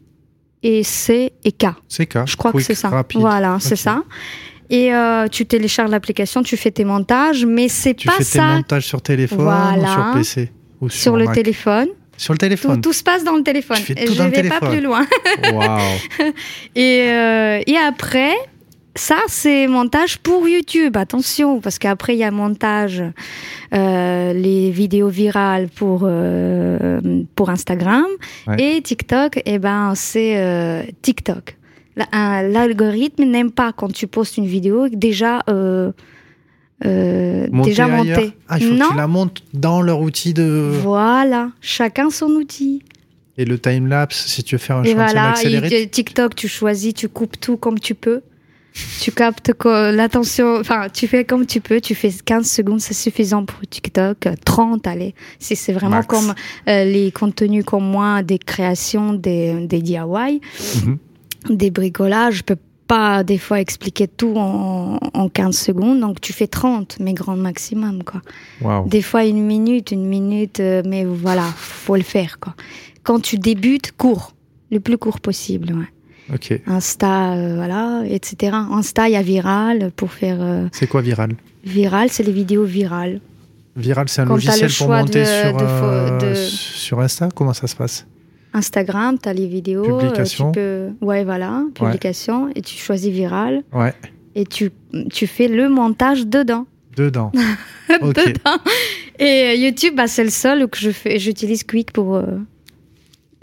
et 0.63 0.83
C 0.83 1.33
et 1.43 1.51
K. 1.51 1.67
C'est 1.87 2.05
K. 2.05 2.19
Je 2.25 2.35
crois 2.35 2.51
que 2.51 2.59
c'est 2.59 2.75
ça. 2.75 3.03
Voilà, 3.15 3.57
c'est 3.59 3.75
ça. 3.75 4.03
Et 4.69 4.93
euh, 4.93 5.27
tu 5.29 5.45
télécharges 5.45 5.91
l'application, 5.91 6.43
tu 6.43 6.57
fais 6.57 6.71
tes 6.71 6.83
montages, 6.83 7.45
mais 7.45 7.69
c'est 7.69 7.93
pas 7.93 8.11
ça. 8.11 8.17
Tu 8.17 8.23
fais 8.25 8.39
tes 8.39 8.45
montages 8.45 8.85
sur 8.85 9.01
téléphone 9.01 9.79
ou 9.79 9.85
sur 9.85 10.11
PC 10.13 10.51
ou 10.81 10.89
sur, 10.89 11.15
le 11.15 11.27
téléphone. 11.27 11.87
Sur 12.17 12.33
le 12.33 12.37
téléphone. 12.37 12.81
Tout, 12.81 12.93
se 12.93 13.03
passe 13.03 13.23
dans 13.23 13.35
le 13.35 13.43
téléphone. 13.43 13.77
Je 13.87 14.23
ne 14.23 14.29
vais 14.29 14.49
pas 14.49 14.59
plus 14.59 14.81
loin. 14.81 15.05
Wow. 15.53 15.77
et, 16.75 17.03
euh, 17.09 17.61
et 17.65 17.77
après, 17.77 18.33
ça, 18.97 19.19
c'est 19.27 19.67
montage 19.67 20.17
pour 20.17 20.47
YouTube. 20.47 20.97
Attention, 20.97 21.61
parce 21.61 21.79
qu'après, 21.79 22.15
il 22.15 22.19
y 22.19 22.23
a 22.23 22.31
montage, 22.31 23.03
euh, 23.73 24.33
les 24.33 24.71
vidéos 24.71 25.09
virales 25.09 25.69
pour, 25.69 26.01
euh, 26.03 26.99
pour 27.35 27.49
Instagram. 27.49 28.07
Et 28.57 28.81
TikTok, 28.81 29.41
eh 29.45 29.59
ben, 29.59 29.93
c'est 29.95 30.37
euh, 30.37 30.83
TikTok. 31.01 31.57
L'algorithme 32.13 33.23
n'aime 33.23 33.51
pas 33.51 33.71
quand 33.71 33.91
tu 33.91 34.07
postes 34.07 34.37
une 34.37 34.45
vidéo 34.45 34.87
déjà 34.89 35.41
euh, 35.49 35.91
euh, 36.85 37.47
déjà 37.63 37.87
montée. 37.87 38.33
Ah, 38.47 38.57
il 38.59 38.67
faut 38.67 38.75
que 38.75 38.91
tu 38.91 38.97
la 38.97 39.07
montes 39.07 39.43
dans 39.53 39.81
leur 39.81 40.01
outil 40.01 40.33
de. 40.33 40.71
Voilà, 40.83 41.49
chacun 41.59 42.09
son 42.09 42.29
outil. 42.31 42.83
Et 43.39 43.45
le 43.45 43.59
time 43.59 43.87
lapse, 43.87 44.25
si 44.27 44.43
tu 44.43 44.55
veux 44.55 44.59
faire 44.59 44.77
un 44.77 44.83
et 44.83 44.93
voilà, 44.93 45.31
accéléré. 45.31 45.87
TikTok, 45.87 46.35
tu 46.35 46.47
choisis, 46.47 46.93
tu 46.93 47.07
coupes 47.07 47.39
tout 47.39 47.57
comme 47.57 47.79
tu 47.79 47.95
peux. 47.95 48.21
Tu 49.00 49.12
captes 49.12 49.51
l'attention, 49.65 50.60
enfin, 50.60 50.88
tu 50.91 51.07
fais 51.07 51.25
comme 51.25 51.46
tu 51.46 51.62
peux, 51.62 51.81
tu 51.81 51.96
fais 51.96 52.12
15 52.12 52.50
secondes, 52.50 52.81
c'est 52.81 52.93
suffisant 52.93 53.46
pour 53.46 53.60
TikTok, 53.67 54.27
30, 54.46 54.88
allez. 54.88 55.15
Si 55.39 55.55
c'est 55.55 55.74
vraiment 55.74 56.03
comme 56.03 56.34
euh, 56.67 56.84
les 56.84 57.12
contenus 57.12 57.63
comme 57.65 57.86
moi, 57.86 58.24
des 58.24 58.39
créations, 58.39 59.13
des, 59.13 59.67
des 59.67 59.81
DIY, 59.81 60.41
mhm. 60.86 60.98
des 61.50 61.72
bricolages, 61.72 62.36
je 62.36 62.43
peux 62.43 62.57
pas 62.88 63.24
des 63.24 63.38
fois 63.38 63.60
expliquer 63.60 64.07
tout 64.07 64.34
en, 64.38 64.98
en 65.13 65.29
15 65.29 65.55
secondes, 65.57 66.00
donc 66.00 66.22
tu 66.22 66.34
fais 66.34 66.48
30, 66.48 66.98
mais 67.00 67.13
grand 67.13 67.36
maximum, 67.36 68.03
quoi. 68.03 68.22
Des 68.88 69.01
fois 69.01 69.25
une 69.25 69.43
minute, 69.43 69.91
une 69.91 70.05
minute, 70.05 70.60
euh, 70.60 70.81
mais 70.86 71.03
voilà, 71.03 71.43
faut 71.43 71.96
le 71.96 72.03
faire, 72.03 72.39
quoi. 72.39 72.55
Quand 73.03 73.19
tu 73.22 73.38
débutes, 73.38 73.91
cours, 73.91 74.34
le 74.72 74.79
plus 74.79 74.98
court 74.98 75.19
possible, 75.19 75.74
ouais. 75.74 75.88
Ok. 76.34 76.60
Insta, 76.67 77.34
euh, 77.34 77.55
voilà, 77.55 78.03
etc. 78.10 78.55
Insta, 78.72 79.07
il 79.07 79.13
y 79.13 79.15
a 79.15 79.22
Viral 79.22 79.91
pour 79.96 80.12
faire. 80.12 80.38
Euh, 80.39 80.67
c'est 80.72 80.88
quoi 80.88 81.01
Viral? 81.01 81.36
Viral, 81.63 82.10
c'est 82.10 82.24
les 82.24 82.31
vidéos 82.31 82.63
virales. 82.63 83.22
Viral, 83.75 84.10
c'est 84.10 84.22
un 84.22 84.25
logiciel 84.25 84.72
pour 84.77 84.89
monter 84.89 85.24
sur, 85.25 85.57
euh, 85.62 86.36
sur 86.36 87.00
Insta? 87.00 87.29
Comment 87.34 87.53
ça 87.53 87.67
se 87.67 87.75
passe? 87.75 88.05
Instagram, 88.53 89.17
tu 89.22 89.29
as 89.29 89.34
les 89.34 89.48
vidéos. 89.48 90.00
Publication. 90.00 90.51
Tu 90.51 90.60
peux... 90.60 90.89
Ouais, 91.01 91.24
voilà, 91.24 91.63
publication. 91.74 92.50
Et 92.55 92.62
tu 92.62 92.75
choisis 92.77 93.12
Viral. 93.12 93.63
Ouais. 93.74 93.93
Et 94.36 94.46
tu, 94.46 94.72
tu 95.12 95.27
fais 95.27 95.48
le 95.48 95.69
montage 95.69 96.25
dedans. 96.25 96.65
Dedans. 96.96 97.31
dedans. 97.89 98.57
Et 99.19 99.55
YouTube, 99.57 99.96
bah, 99.96 100.07
c'est 100.07 100.24
le 100.24 100.29
seul 100.29 100.67
que 100.67 100.77
je 100.77 100.89
fais. 100.89 101.19
J'utilise 101.19 101.63
Quick 101.63 101.91
pour. 101.91 102.22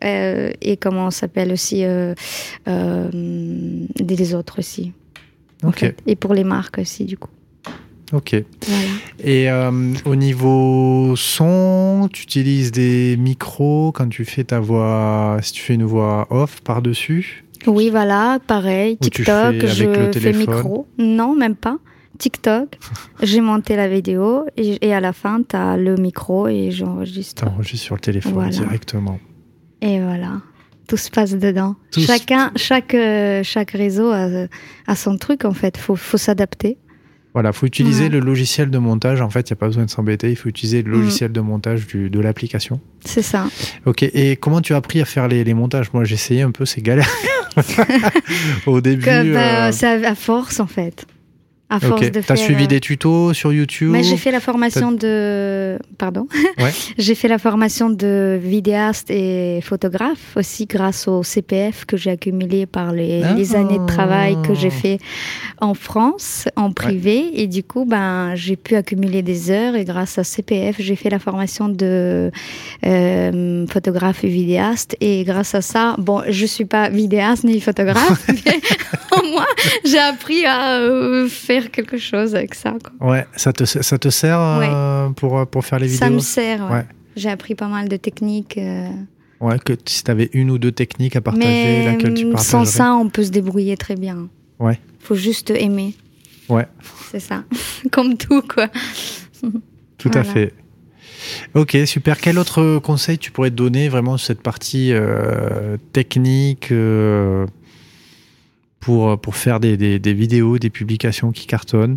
Euh, 0.04 0.52
et 0.60 0.76
comment 0.76 1.06
on 1.06 1.10
s'appelle 1.10 1.52
aussi 1.52 1.84
euh, 1.84 2.14
euh, 2.68 3.08
des 3.12 4.34
autres 4.34 4.58
aussi. 4.58 4.92
Et 6.06 6.14
pour 6.14 6.34
les 6.34 6.44
marques 6.44 6.78
aussi, 6.78 7.04
du 7.04 7.16
coup. 7.16 7.30
Ok. 8.12 8.36
Et 9.24 9.48
au 10.04 10.14
niveau 10.14 11.16
son, 11.16 12.08
tu 12.12 12.22
utilises 12.22 12.70
des 12.70 13.16
micros 13.16 13.90
quand 13.92 14.08
tu 14.08 14.26
fais 14.26 14.44
ta 14.44 14.60
voix, 14.60 15.38
si 15.40 15.52
tu 15.52 15.62
fais 15.62 15.74
une 15.74 15.84
voix 15.84 16.26
off 16.30 16.60
par-dessus? 16.60 17.44
Oui, 17.66 17.88
voilà, 17.88 18.38
pareil. 18.46 18.98
TikTok, 18.98 19.66
je 19.66 20.10
fais 20.20 20.32
micro. 20.34 20.86
Non, 20.98 21.34
même 21.34 21.56
pas. 21.56 21.78
TikTok, 22.18 22.78
j'ai 23.22 23.40
monté 23.40 23.74
la 23.74 23.88
vidéo 23.88 24.44
et, 24.56 24.92
à 24.92 25.00
la 25.00 25.12
fin, 25.12 25.42
tu 25.42 25.56
as 25.56 25.76
le 25.76 25.96
micro 25.96 26.46
et 26.46 26.70
j'enregistre. 26.70 27.42
Tu 27.42 27.48
enregistres 27.48 27.86
sur 27.86 27.94
le 27.94 28.00
téléphone 28.00 28.50
directement. 28.50 29.18
Et 29.80 30.00
voilà, 30.00 30.40
tout 30.88 30.96
se 30.96 31.10
passe 31.10 31.34
dedans. 31.34 31.76
Chacun, 31.96 32.52
chaque, 32.56 32.94
euh, 32.94 33.42
chaque 33.42 33.72
réseau 33.72 34.10
a, 34.12 34.94
son 34.96 35.16
truc 35.16 35.44
en 35.44 35.54
fait. 35.54 35.76
Faut, 35.76 35.96
faut 35.96 36.18
s'adapter. 36.18 36.78
Voilà, 37.34 37.52
faut 37.52 37.66
utiliser 37.66 38.08
le 38.08 38.20
logiciel 38.20 38.70
de 38.70 38.78
montage. 38.78 39.20
En 39.20 39.28
fait, 39.28 39.50
il 39.50 39.52
n'y 39.52 39.56
a 39.56 39.60
pas 39.60 39.66
besoin 39.66 39.84
de 39.84 39.90
s'embêter. 39.90 40.30
Il 40.30 40.36
faut 40.36 40.48
utiliser 40.48 40.82
le 40.82 40.90
mm. 40.96 41.00
logiciel 41.00 41.32
de 41.32 41.40
montage 41.40 41.84
du, 41.88 42.08
de 42.08 42.20
l'application. 42.20 42.80
C'est 43.04 43.22
ça. 43.22 43.48
Ok. 43.86 44.04
Et 44.04 44.36
comment 44.36 44.60
tu 44.60 44.72
as 44.72 44.76
appris 44.76 45.00
à 45.00 45.04
faire 45.04 45.26
les, 45.26 45.42
les 45.42 45.54
montages? 45.54 45.92
Moi, 45.92 46.04
j'ai 46.04 46.14
essayé 46.14 46.42
un 46.42 46.52
peu, 46.52 46.64
c'est 46.64 46.80
galère. 46.80 47.10
Au 48.66 48.80
début. 48.80 49.04
Comme, 49.04 49.34
euh... 49.34 49.72
C'est 49.72 50.04
à 50.04 50.14
force, 50.14 50.60
en 50.60 50.68
fait. 50.68 51.06
À 51.74 51.80
force 51.80 52.10
de 52.10 52.20
T'as 52.20 52.36
suivi 52.36 52.64
euh, 52.64 52.68
des 52.68 52.80
tutos 52.80 53.34
sur 53.34 53.52
YouTube 53.52 53.90
Mais 53.90 54.04
j'ai 54.04 54.16
fait 54.16 54.30
la 54.30 54.38
formation 54.38 54.92
de. 54.92 55.76
Pardon. 55.98 56.28
Ouais. 56.58 56.70
j'ai 56.98 57.16
fait 57.16 57.26
la 57.26 57.38
formation 57.38 57.90
de 57.90 58.38
vidéaste 58.40 59.10
et 59.10 59.60
photographe 59.60 60.36
aussi 60.36 60.66
grâce 60.66 61.08
au 61.08 61.24
CPF 61.24 61.84
que 61.84 61.96
j'ai 61.96 62.10
accumulé 62.10 62.66
par 62.66 62.92
les, 62.92 63.22
ah. 63.24 63.34
les, 63.34 63.56
années 63.56 63.78
de 63.78 63.86
travail 63.86 64.36
que 64.46 64.54
j'ai 64.54 64.70
fait 64.70 64.98
en 65.60 65.74
France, 65.74 66.48
en 66.54 66.70
privé. 66.70 67.40
Et 67.40 67.48
du 67.48 67.64
coup, 67.64 67.84
ben, 67.84 68.36
j'ai 68.36 68.54
pu 68.54 68.76
accumuler 68.76 69.22
des 69.22 69.50
heures 69.50 69.74
et 69.74 69.84
grâce 69.84 70.16
à 70.18 70.24
CPF, 70.24 70.76
j'ai 70.78 70.96
fait 70.96 71.10
la 71.10 71.18
formation 71.18 71.68
de 71.68 72.30
euh, 72.86 73.66
photographe 73.66 74.22
et 74.22 74.28
vidéaste. 74.28 74.96
Et 75.00 75.24
grâce 75.24 75.54
à 75.54 75.60
ça, 75.60 75.96
bon, 75.98 76.22
je 76.28 76.46
suis 76.46 76.66
pas 76.66 76.88
vidéaste 76.88 77.44
ni 77.44 77.60
photographe, 77.60 78.26
mais 78.46 78.60
moins, 79.32 79.46
j'ai 79.84 79.98
appris 79.98 80.44
à 80.44 80.78
euh, 80.78 81.28
faire 81.28 81.70
quelque 81.70 81.98
chose 81.98 82.34
avec 82.34 82.54
ça. 82.54 82.74
Quoi. 82.82 83.10
Ouais, 83.10 83.26
ça 83.36 83.52
te, 83.52 83.64
ça 83.64 83.98
te 83.98 84.08
sert 84.08 84.40
euh, 84.40 85.10
pour, 85.10 85.46
pour 85.46 85.64
faire 85.64 85.78
les 85.78 85.86
vidéos 85.86 85.98
Ça 85.98 86.10
me 86.10 86.18
sert, 86.18 86.70
ouais. 86.70 86.84
J'ai 87.16 87.30
appris 87.30 87.54
pas 87.54 87.68
mal 87.68 87.88
de 87.88 87.96
techniques. 87.96 88.58
Euh. 88.58 88.88
Ouais, 89.40 89.58
que 89.58 89.74
si 89.84 90.02
tu 90.02 90.10
avais 90.10 90.30
une 90.32 90.50
ou 90.50 90.58
deux 90.58 90.72
techniques 90.72 91.16
à 91.16 91.20
partager, 91.20 91.84
laquelle 91.84 92.14
tu 92.14 92.26
partagerais 92.30 92.42
Sans 92.42 92.64
ça, 92.64 92.94
on 92.94 93.08
peut 93.08 93.24
se 93.24 93.30
débrouiller 93.30 93.76
très 93.76 93.94
bien. 93.94 94.28
Ouais. 94.58 94.78
Faut 95.00 95.14
juste 95.14 95.50
aimer. 95.50 95.94
Ouais. 96.48 96.66
C'est 97.10 97.20
ça. 97.20 97.44
Comme 97.92 98.16
tout, 98.16 98.42
quoi. 98.42 98.68
Tout 99.98 100.10
à 100.14 100.24
fait. 100.24 100.52
Ok, 101.54 101.76
super. 101.86 102.20
Quel 102.20 102.38
autre 102.38 102.78
conseil 102.78 103.18
tu 103.18 103.30
pourrais 103.30 103.50
te 103.50 103.54
donner 103.54 103.88
vraiment 103.88 104.16
sur 104.16 104.26
cette 104.26 104.42
partie 104.42 104.92
euh, 104.92 105.76
technique 105.92 106.72
pour, 108.84 109.18
pour 109.18 109.36
faire 109.36 109.60
des, 109.60 109.76
des, 109.98 110.12
vidéos, 110.12 110.58
des 110.58 110.70
publications 110.70 111.32
qui 111.32 111.46
cartonnent 111.46 111.96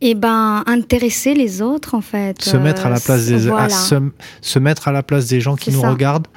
eh 0.00 0.14
ben, 0.14 0.62
intéresser 0.66 1.34
les 1.34 1.60
autres, 1.60 1.94
en 1.94 2.00
fait. 2.00 2.40
Se 2.40 2.56
mettre 2.56 2.86
à 2.86 2.90
la 2.90 3.00
place 3.00 3.26
des, 3.26 3.40
se, 3.40 4.58
mettre 4.58 4.88
à 4.88 4.92
la 4.92 5.02
place 5.02 5.26
des 5.26 5.40
gens 5.40 5.56
qui 5.56 5.72
nous 5.72 5.82
regardent. 5.82 6.28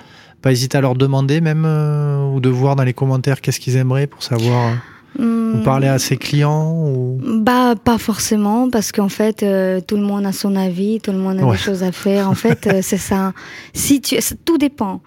Pas 0.41 0.51
hésiter 0.51 0.79
à 0.79 0.81
leur 0.81 0.95
demander 0.95 1.39
même, 1.39 1.65
euh, 1.65 2.33
ou 2.33 2.39
de 2.39 2.49
voir 2.49 2.75
dans 2.75 2.83
les 2.83 2.93
commentaires 2.93 3.39
qu'est-ce 3.41 3.59
qu'ils 3.59 3.75
aimeraient 3.75 4.07
pour 4.07 4.23
savoir. 4.23 4.71
Euh, 4.71 5.53
ou 5.53 5.57
hmm. 5.57 5.63
parler 5.63 5.87
à 5.87 5.99
ses 5.99 6.17
clients 6.17 6.71
ou... 6.71 7.19
Bah, 7.23 7.75
pas 7.75 7.99
forcément, 7.99 8.69
parce 8.71 8.91
qu'en 8.91 9.09
fait, 9.09 9.43
euh, 9.43 9.79
tout 9.79 9.97
le 9.97 10.03
monde 10.03 10.25
a 10.25 10.31
son 10.31 10.55
avis, 10.55 10.99
tout 10.99 11.11
le 11.11 11.19
monde 11.19 11.39
a 11.39 11.51
des 11.51 11.57
choses 11.57 11.83
à 11.83 11.91
faire. 11.91 12.27
En 12.27 12.33
fait, 12.33 12.81
c'est 12.81 12.97
ça. 12.97 13.33
Si 13.73 14.01
tu, 14.01 14.17
tout 14.43 14.57
dépend. 14.57 15.01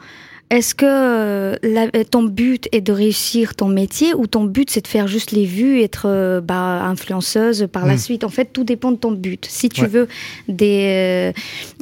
Est-ce 0.51 0.75
que 0.75 0.85
euh, 0.87 2.05
ton 2.11 2.23
but 2.23 2.69
est 2.71 2.83
de 2.83 2.93
réussir 2.93 3.55
ton 3.55 3.67
métier 3.67 4.15
ou 4.15 4.27
ton 4.27 4.45
but 4.45 4.71
c'est 4.71 4.83
de 4.83 4.87
faire 4.87 5.09
juste 5.09 5.33
les 5.33 5.47
vues, 5.47 5.81
être 5.81 6.07
euh, 6.07 6.41
bah, 6.41 6.85
influenceuse 6.85 7.67
par 7.73 7.87
la 7.87 7.95
hmm. 7.95 7.99
suite? 7.99 8.25
En 8.25 8.29
fait, 8.29 8.53
tout 8.53 8.63
dépend 8.63 8.93
de 8.93 8.97
ton 8.97 9.13
but. 9.13 9.47
Si 9.47 9.69
tu 9.69 9.87
veux 9.87 10.07
des, 10.47 11.33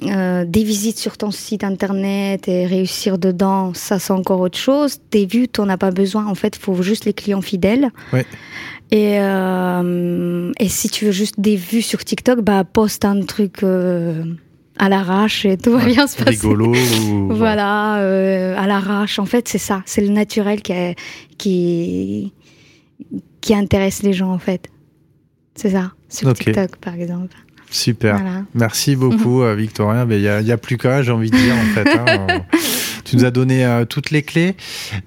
euh, 0.05 0.45
des 0.47 0.65
visites 0.65 0.99
sur 0.99 1.17
ton 1.19 1.33
site 1.33 1.65
internet 1.65 2.47
et 2.49 2.67
réussir 2.67 3.19
dedans, 3.19 3.75
ça 3.75 3.99
c'est 3.99 4.13
encore 4.13 4.41
autre 4.41 4.59
chose. 4.59 4.99
Des 5.11 5.27
vues, 5.27 5.49
tu 5.49 5.61
n'en 5.61 5.69
as 5.69 5.79
pas 5.79 5.91
besoin. 5.91 6.27
En 6.27 6.37
fait, 6.37 6.57
il 6.57 6.63
faut 6.63 6.81
juste 6.83 7.05
les 7.05 7.13
clients 7.13 7.43
fidèles. 7.43 7.91
Et, 8.93 9.17
et 9.17 10.69
si 10.69 10.91
tu 10.91 11.07
veux 11.07 11.13
juste 11.13 11.41
des 11.41 11.57
vues 11.57 11.83
sur 11.83 12.05
TikTok, 12.05 12.41
bah 12.41 12.63
poste 12.65 13.05
un 13.05 13.23
truc 13.23 13.65
à 14.83 14.89
l'arrache 14.89 15.45
et 15.45 15.57
tout 15.57 15.79
va 15.79 15.85
bien 15.85 16.09
se 16.09 16.17
passer. 16.17 16.31
Rigolo. 16.31 16.75
voilà, 17.31 17.99
euh, 17.99 18.57
à 18.59 18.67
l'arrache. 18.67 19.21
En 19.21 19.27
fait, 19.27 19.47
c'est 19.47 19.59
ça. 19.59 19.81
C'est 19.87 20.01
le 20.01 20.09
naturel 20.09 20.61
qui, 20.61 20.73
qui, 21.39 22.33
qui 23.41 23.55
intéresse 23.55 24.03
les 24.03 24.13
gens, 24.13 24.33
en 24.33 24.41
fait. 24.41 24.69
C'est 25.55 25.71
ça. 25.71 25.93
Sur 26.09 26.35
TikTok, 26.35 26.79
par 26.79 26.95
exemple. 26.95 27.37
Super. 27.71 28.45
Merci 28.55 28.97
beaucoup, 29.03 29.43
euh, 29.43 29.55
Victorien. 29.55 30.05
Il 30.11 30.19
n'y 30.19 30.51
a, 30.51 30.59
plus 30.59 30.79
qu'à, 30.79 31.05
j'ai 31.05 31.13
envie 31.13 31.31
de 31.31 31.37
dire, 31.37 31.55
en 31.55 31.75
fait. 31.75 31.89
Hein. 31.89 32.41
tu 33.05 33.15
nous 33.15 33.25
as 33.25 33.31
donné 33.31 33.65
euh, 33.65 33.85
toutes 33.85 34.11
les 34.11 34.23
clés. 34.25 34.57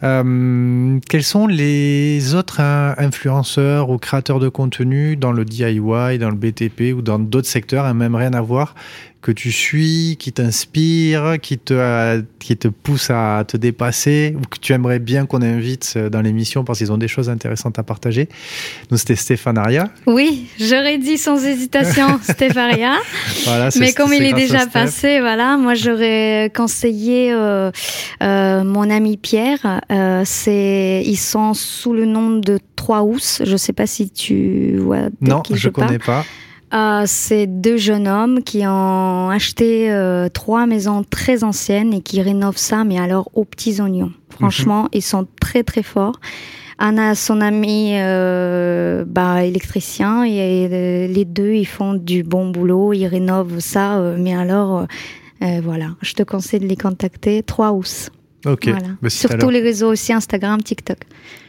quels 0.02 1.24
sont 1.24 1.48
les 1.48 2.34
autres 2.34 2.62
influenceurs 2.62 3.90
ou 3.90 3.98
créateurs 3.98 4.40
de 4.40 4.48
contenu 4.48 5.18
dans 5.18 5.34
le 5.34 5.44
DIY, 5.44 6.18
dans 6.18 6.30
le 6.30 6.38
BTP 6.38 6.96
ou 6.96 7.02
dans 7.02 7.20
d'autres 7.20 7.50
secteurs, 7.50 7.84
hein, 7.84 7.94
même 7.94 8.16
rien 8.16 8.34
à 8.34 8.42
voir, 8.42 8.74
que 9.26 9.32
tu 9.32 9.52
suis, 9.52 10.18
qui 10.20 10.32
t'inspire, 10.32 11.38
qui 11.42 11.58
te, 11.58 12.24
qui 12.38 12.56
te 12.56 12.68
pousse 12.68 13.10
à 13.10 13.44
te 13.48 13.58
dépasser, 13.58 14.36
ou 14.38 14.42
que 14.42 14.60
tu 14.60 14.72
aimerais 14.72 15.00
bien 15.00 15.26
qu'on 15.26 15.42
invite 15.42 15.94
euh, 15.96 16.12
dans 16.12 16.22
l'émission 16.22 16.64
parce 16.64 16.78
qu'ils 16.78 16.92
ont 16.92 17.00
des 17.00 17.08
choses 17.08 17.28
intéressantes 17.28 17.80
à 17.80 17.84
partager. 17.84 18.30
Nous, 18.92 18.98
c'était 18.98 19.16
Stéphane 19.16 19.58
Aria. 19.58 19.90
Oui, 20.06 20.46
j'aurais 20.60 21.00
dit 21.00 21.18
sans 21.18 21.44
hésitation 21.44 22.20
Stéphane 22.22 22.78
voilà, 23.46 23.70
Mais 23.80 23.94
comme 23.94 24.14
il 24.14 24.22
est 24.22 24.34
déjà 24.34 24.68
passé, 24.68 25.20
voilà, 25.20 25.58
moi 25.58 25.74
j'aurais 25.74 26.52
conseillé 26.56 27.34
euh, 27.34 27.72
euh, 28.22 28.64
mon 28.64 28.92
ami 28.92 29.18
Pierre. 29.18 29.82
c'est, 30.24 31.02
ils 31.04 31.18
sont 31.18 31.56
sous 31.56 31.94
le 31.94 32.06
nom 32.06 32.38
de 32.38 32.60
Trois 32.76 33.02
Housses. 33.02 33.42
Je 33.44 33.54
ne 33.54 33.58
sais 33.58 33.74
pas 33.74 33.88
si 33.88 34.12
tu 34.12 34.78
vois. 34.78 35.10
Non, 35.20 35.42
je 35.52 35.68
ne 35.68 35.74
connais 35.74 35.98
pas. 36.00 36.24
Euh, 36.76 37.04
c'est 37.06 37.48
deux 37.48 37.78
jeunes 37.78 38.08
hommes 38.08 38.44
qui 38.44 38.66
ont 38.68 39.30
acheté 39.30 39.92
euh, 39.92 40.28
trois 40.30 40.66
maisons 40.66 41.04
très 41.10 41.44
anciennes 41.44 41.94
et 41.94 42.02
qui 42.02 42.22
rénovent 42.22 42.58
ça, 42.58 42.84
mais 42.84 43.00
alors 43.00 43.30
aux 43.34 43.46
petits 43.46 43.82
oignons. 43.82 44.12
Franchement, 44.30 44.84
mhm. 44.84 44.90
ils 44.94 45.02
sont 45.02 45.28
très 45.40 45.64
très 45.64 45.84
forts. 45.84 46.20
Anna, 46.78 47.16
son 47.16 47.40
ami 47.40 47.94
euh, 47.94 49.06
bah, 49.08 49.46
électricien, 49.46 50.26
et 50.26 50.68
euh, 50.70 51.08
les 51.08 51.24
deux, 51.24 51.54
ils 51.54 51.66
font 51.66 51.94
du 51.94 52.24
bon 52.24 52.50
boulot, 52.50 52.92
ils 52.92 53.08
rénovent 53.08 53.60
ça. 53.60 53.98
Euh, 53.98 54.18
mais 54.20 54.36
alors, 54.36 54.86
voilà, 55.62 55.92
je 56.02 56.14
te 56.14 56.24
conseille 56.24 56.60
de 56.60 56.68
les 56.68 56.76
contacter. 56.76 57.44
3 57.44 57.72
août. 57.72 58.10
Ok. 58.46 58.70
Bah, 59.02 59.10
Sur 59.10 59.38
tous 59.38 59.50
les 59.50 59.62
réseaux 59.62 59.92
aussi, 59.92 60.14
Instagram, 60.14 60.62
TikTok. 60.62 60.98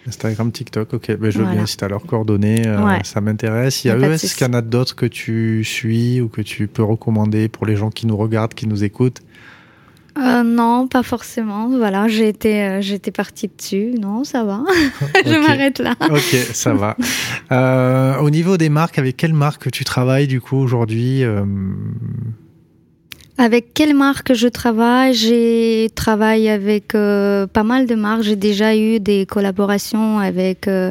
Instagram, 0.07 0.51
TikTok, 0.53 0.95
ok. 0.95 1.17
Bah, 1.17 1.31
je 1.31 1.39
veux 1.39 1.45
bien 1.45 1.67
si 1.67 1.77
tu 1.77 1.85
as 1.85 1.89
leurs 1.89 2.07
coordonnées, 2.07 2.63
ça 3.05 3.21
m'intéresse. 3.21 3.85
Il 3.85 3.89
y 3.89 3.91
a 3.91 3.97
eux, 3.97 4.13
est-ce 4.13 4.35
qu'il 4.35 4.47
y 4.47 4.51
en 4.51 4.55
a 4.55 4.63
d'autres 4.63 4.97
que 4.97 5.07
tu 5.07 5.65
suis 5.65 6.21
ou 6.21 6.29
que 6.29 6.43
tu 6.43 6.67
peux 6.67 6.83
recommander 6.83 7.49
pour 7.49 7.67
les 7.67 7.77
gens 7.77 7.91
qui 7.91 8.07
nous 8.07 8.17
regardent, 8.17 8.55
qui 8.55 8.67
nous 8.67 8.85
écoutent? 8.85 9.23
Euh, 10.19 10.43
non, 10.43 10.89
pas 10.89 11.03
forcément. 11.03 11.69
Voilà, 11.69 12.09
j'ai 12.09 12.29
été, 12.29 12.63
euh, 12.63 12.81
j'étais 12.81 13.11
partie 13.11 13.51
dessus. 13.55 13.95
Non, 14.01 14.25
ça 14.25 14.45
va. 14.45 14.63
je 15.27 15.47
m'arrête 15.47 15.79
là. 15.79 15.95
ok, 16.11 16.37
ça 16.53 16.75
va. 16.75 16.97
Euh, 17.53 18.17
au 18.19 18.29
niveau 18.29 18.57
des 18.57 18.69
marques, 18.69 18.99
avec 18.99 19.17
quelle 19.17 19.33
marque 19.33 19.71
tu 19.71 19.85
travailles 19.85 20.27
du 20.27 20.41
coup 20.41 20.57
aujourd'hui 20.57 21.23
avec 23.39 23.75
quelle 23.75 23.95
marque 23.95 24.35
je 24.35 24.49
travaille? 24.49 25.13
J'ai 25.15 25.91
travaillé 25.95 26.51
avec 26.51 26.95
euh, 26.95 27.47
pas 27.47 27.63
mal 27.65 27.87
de 27.87 27.95
marques. 27.95 28.23
J'ai 28.23 28.37
déjà 28.37 28.75
eu 28.77 28.99
des 28.99 29.27
collaborations 29.27 30.19
avec 30.19 30.69
euh, 30.69 30.91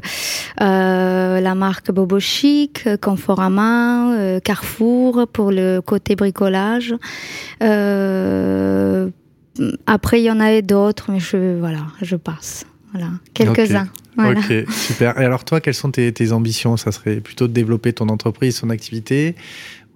euh, 0.62 1.40
la 1.40 1.56
marque 1.56 1.92
Bobo 1.92 2.20
Chic, 2.20 2.88
Conforama, 3.02 4.40
Carrefour 4.44 5.28
pour 5.32 5.52
le 5.52 5.80
côté 5.80 6.16
bricolage. 6.16 6.94
après, 9.88 10.22
il 10.22 10.24
y 10.24 10.32
en 10.32 10.40
avait 10.40 10.62
d'autres, 10.62 11.12
mais 11.12 11.20
je 11.20 11.58
voilà, 11.60 11.88
je 12.02 12.16
passe. 12.16 12.66
Voilà, 12.92 13.10
quelques-uns. 13.34 13.88
Ok, 14.18 14.54
super. 14.70 15.20
Et 15.20 15.26
alors 15.26 15.44
toi, 15.44 15.60
quelles 15.60 15.74
sont 15.74 15.92
tes, 15.92 16.14
tes 16.14 16.32
ambitions? 16.32 16.78
Ça 16.78 16.94
serait 16.94 17.18
plutôt 17.18 17.48
de 17.48 17.54
développer 17.54 17.92
ton 17.92 18.08
entreprise, 18.08 18.62
ton 18.62 18.70
activité 18.70 19.36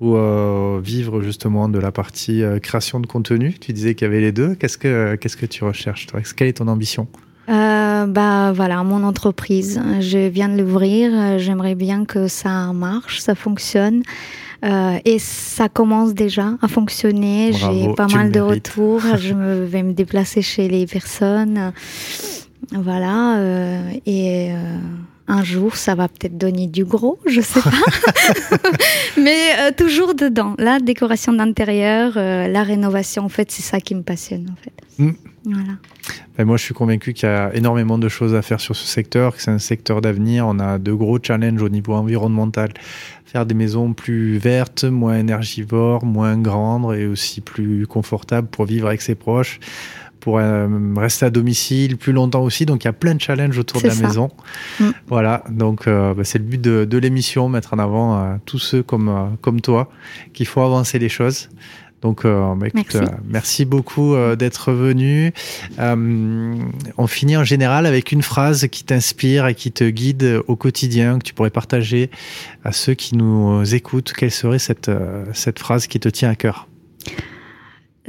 ou 0.02 0.16
euh, 0.16 0.80
vivre 0.84 1.22
justement 1.22 1.70
de 1.70 1.80
la 1.80 1.92
partie 1.92 2.44
euh, 2.44 2.60
création 2.60 3.00
de 3.00 3.08
contenu? 3.08 3.54
Tu 3.60 3.74
disais 3.74 3.96
qu'il 3.96 4.06
y 4.06 4.10
avait 4.10 4.22
les 4.22 4.32
deux. 4.32 4.56
Qu'est-ce 4.56 4.78
que, 4.78 5.16
qu'est-ce 5.16 5.38
que 5.38 5.46
tu 5.46 5.64
recherches 5.64 6.08
toi? 6.08 6.22
Quelle 6.36 6.48
est 6.48 6.54
ton 6.54 6.68
ambition? 6.68 7.08
Euh, 7.50 8.06
bah 8.06 8.52
voilà, 8.52 8.84
mon 8.84 9.04
entreprise, 9.04 9.82
je 10.02 10.28
viens 10.28 10.50
de 10.50 10.62
l'ouvrir. 10.62 11.40
J'aimerais 11.40 11.76
bien 11.76 12.06
que 12.06 12.28
ça 12.28 12.72
marche, 12.74 13.20
ça 13.20 13.34
fonctionne. 13.34 14.04
Euh, 14.66 15.00
et 15.06 15.20
ça 15.20 15.70
commence 15.70 16.14
déjà 16.14 16.58
à 16.62 16.68
fonctionner. 16.68 17.54
J'ai 17.54 17.94
pas 17.94 18.08
mal 18.08 18.32
de 18.32 18.40
retours. 18.40 19.02
je 19.18 19.34
me, 19.34 19.64
vais 19.64 19.84
me 19.84 19.94
déplacer 19.94 20.42
chez 20.42 20.68
les 20.68 20.86
personnes. 20.86 21.72
Voilà. 22.72 23.38
Euh, 23.38 23.92
et 24.06 24.52
un 25.30 25.44
jour, 25.44 25.76
ça 25.76 25.94
va 25.94 26.08
peut-être 26.08 26.38
donner 26.38 26.68
du 26.68 26.84
gros, 26.84 27.20
je 27.28 27.40
sais 27.40 27.62
pas. 27.62 27.70
Mais 29.18 29.38
euh, 29.60 29.72
toujours 29.78 30.16
dedans. 30.16 30.56
La 30.58 30.80
décoration 30.80 31.32
d'intérieur, 31.32 32.14
euh, 32.18 32.48
la 32.48 32.64
rénovation, 32.64 33.26
en 33.26 33.30
fait, 33.30 33.52
c'est 33.52 33.62
ça 33.62 33.80
qui 33.80 33.94
me 33.94 34.02
passionne, 34.02 34.48
en 34.52 34.56
fait. 34.56 34.74
Mm. 34.98 35.12
Voilà. 35.46 35.74
Ben, 36.36 36.46
moi, 36.46 36.58
je 36.58 36.64
suis 36.64 36.74
convaincu 36.74 37.14
qu'il 37.14 37.30
y 37.30 37.32
a 37.32 37.54
énormément 37.54 38.00
de 38.00 38.10
choses 38.10 38.34
à 38.34 38.42
faire 38.42 38.60
sur 38.60 38.76
ce 38.76 38.88
secteur, 38.88 39.36
que 39.36 39.42
c'est 39.42 39.52
un 39.52 39.60
secteur 39.60 40.02
d'avenir. 40.02 40.48
On 40.48 40.60
a 40.60 40.80
de 40.80 40.92
gros 40.92 41.20
challenges 41.22 41.62
au 41.62 41.70
niveau 41.70 41.94
environnemental. 41.94 42.70
Faire 43.26 43.46
des 43.46 43.54
maisons 43.54 43.94
plus 43.94 44.40
vertes, 44.40 44.84
moins 44.84 45.18
énergivores, 45.18 46.04
moins 46.04 46.38
grandes 46.38 46.96
et 46.96 47.06
aussi 47.06 47.42
plus 47.42 47.86
confortables 47.86 48.48
pour 48.48 48.66
vivre 48.66 48.88
avec 48.88 49.04
ses 49.04 49.14
proches 49.14 49.60
pour 50.20 50.38
euh, 50.38 50.68
rester 50.96 51.26
à 51.26 51.30
domicile 51.30 51.98
plus 51.98 52.14
longtemps 52.14 52.42
aussi. 52.42 52.66
Donc 52.66 52.84
il 52.84 52.88
y 52.88 52.90
a 52.90 52.94
plein 52.94 53.16
de 53.16 53.22
challenges 53.22 53.58
autour 53.58 53.82
de 53.82 53.88
la 53.88 53.96
maison. 53.96 54.30
Mm. 54.80 54.90
Voilà, 55.08 55.44
donc 55.50 55.88
euh, 55.88 56.14
bah, 56.14 56.24
c'est 56.24 56.40
le 56.40 56.46
but 56.46 56.62
de, 56.62 56.98
l'émission, 56.98 57.50
mettre 57.50 57.74
en 57.74 57.80
avant 57.80 58.18
euh, 58.18 58.36
tous 58.46 58.60
ceux 58.60 58.84
comme, 58.84 59.38
comme 59.42 59.62
toi 59.62 59.90
qu'il 60.34 60.46
faut 60.48 60.62
avancer 60.62 61.00
les 61.00 61.10
choses. 61.10 61.50
Donc, 62.02 62.24
bah, 62.24 62.56
écoute, 62.64 62.96
merci. 62.96 63.12
merci. 63.28 63.66
beaucoup 63.66 64.16
d'être 64.38 64.72
venu. 64.72 65.34
on 65.78 67.08
finit 67.08 67.36
en 67.36 67.44
général 67.44 67.86
avec 67.86 68.14
une 68.14 68.22
phrase 68.22 68.70
qui 68.70 68.86
t'inspire 68.86 69.48
et 69.48 69.54
qui 69.54 69.74
te 69.74 69.84
guide 69.84 70.42
au 70.48 70.56
quotidien, 70.56 71.20
que 71.20 71.24
tu 71.24 71.34
pourrais 71.34 71.50
partager 71.50 72.10
à 72.64 72.72
ceux 72.72 72.94
qui 72.94 73.18
nous 73.18 73.76
écoutent. 73.76 74.14
Quelle 74.14 74.32
serait 74.32 74.60
cette, 74.60 74.90
cette 75.34 75.60
phrase 75.60 75.88
qui 75.88 76.00
te 76.00 76.08
tient 76.08 76.30
à 76.30 76.36
cœur? 76.36 76.69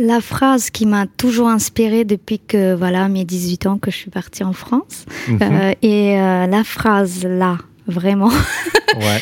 La 0.01 0.21
phrase 0.21 0.71
qui 0.71 0.87
m'a 0.87 1.07
toujours 1.07 1.49
inspirée 1.49 2.05
depuis 2.05 2.39
que 2.39 2.75
voilà 2.75 3.09
mes 3.09 3.25
18 3.25 3.67
ans 3.67 3.79
que 3.79 3.91
je 3.91 3.97
suis 3.97 4.11
partie 4.11 4.43
en 4.43 4.55
France. 4.55 5.05
Mhm. 5.29 5.39
euh, 5.43 5.73
et 5.83 6.19
euh, 6.19 6.47
la 6.47 6.65
phrase 6.65 7.25
là 7.25 7.59
vraiment. 7.87 8.31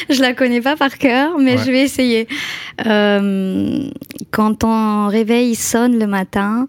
Je 0.09 0.23
la 0.23 0.33
connais 0.33 0.63
pas 0.63 0.77
par 0.77 0.97
cœur 0.97 1.39
mais 1.39 1.59
je 1.59 1.71
vais 1.71 1.83
essayer. 1.83 2.27
Euh, 2.87 3.91
quand 4.31 4.55
ton 4.61 5.09
réveil 5.09 5.55
sonne 5.55 5.99
le 5.99 6.07
matin 6.07 6.69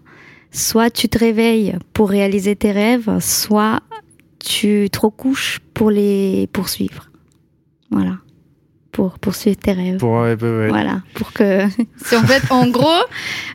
soit 0.52 0.90
tu 0.90 1.08
te 1.08 1.18
réveilles 1.18 1.76
pour 1.94 2.10
réaliser 2.10 2.56
tes 2.56 2.72
rêves 2.72 3.18
soit 3.20 3.80
tu 4.38 4.88
te 4.92 5.00
recouches 5.00 5.60
pour 5.72 5.90
les 5.90 6.46
poursuivre. 6.52 7.08
Voilà 7.90 8.16
pour 9.00 9.18
poursuivre 9.18 9.56
tes 9.56 9.72
rêves. 9.72 9.96
Voilà, 9.98 11.00
pour 11.14 11.32
que. 11.32 11.64
en 12.14 12.22
fait, 12.26 12.42
en 12.50 12.68
gros, 12.68 12.84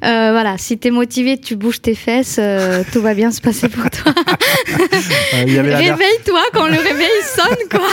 euh, 0.03 0.31
voilà, 0.31 0.57
si 0.57 0.79
t'es 0.79 0.89
motivé, 0.89 1.37
tu 1.39 1.55
bouges 1.55 1.81
tes 1.81 1.93
fesses, 1.93 2.37
euh, 2.39 2.83
tout 2.91 2.99
va 2.99 3.13
bien 3.13 3.29
se 3.29 3.41
passer 3.41 3.69
pour 3.69 3.87
toi. 3.91 4.11
Réveille-toi 5.33 6.41
quand 6.51 6.65
le 6.65 6.77
réveil 6.77 7.21
sonne, 7.23 7.69
quoi. 7.69 7.89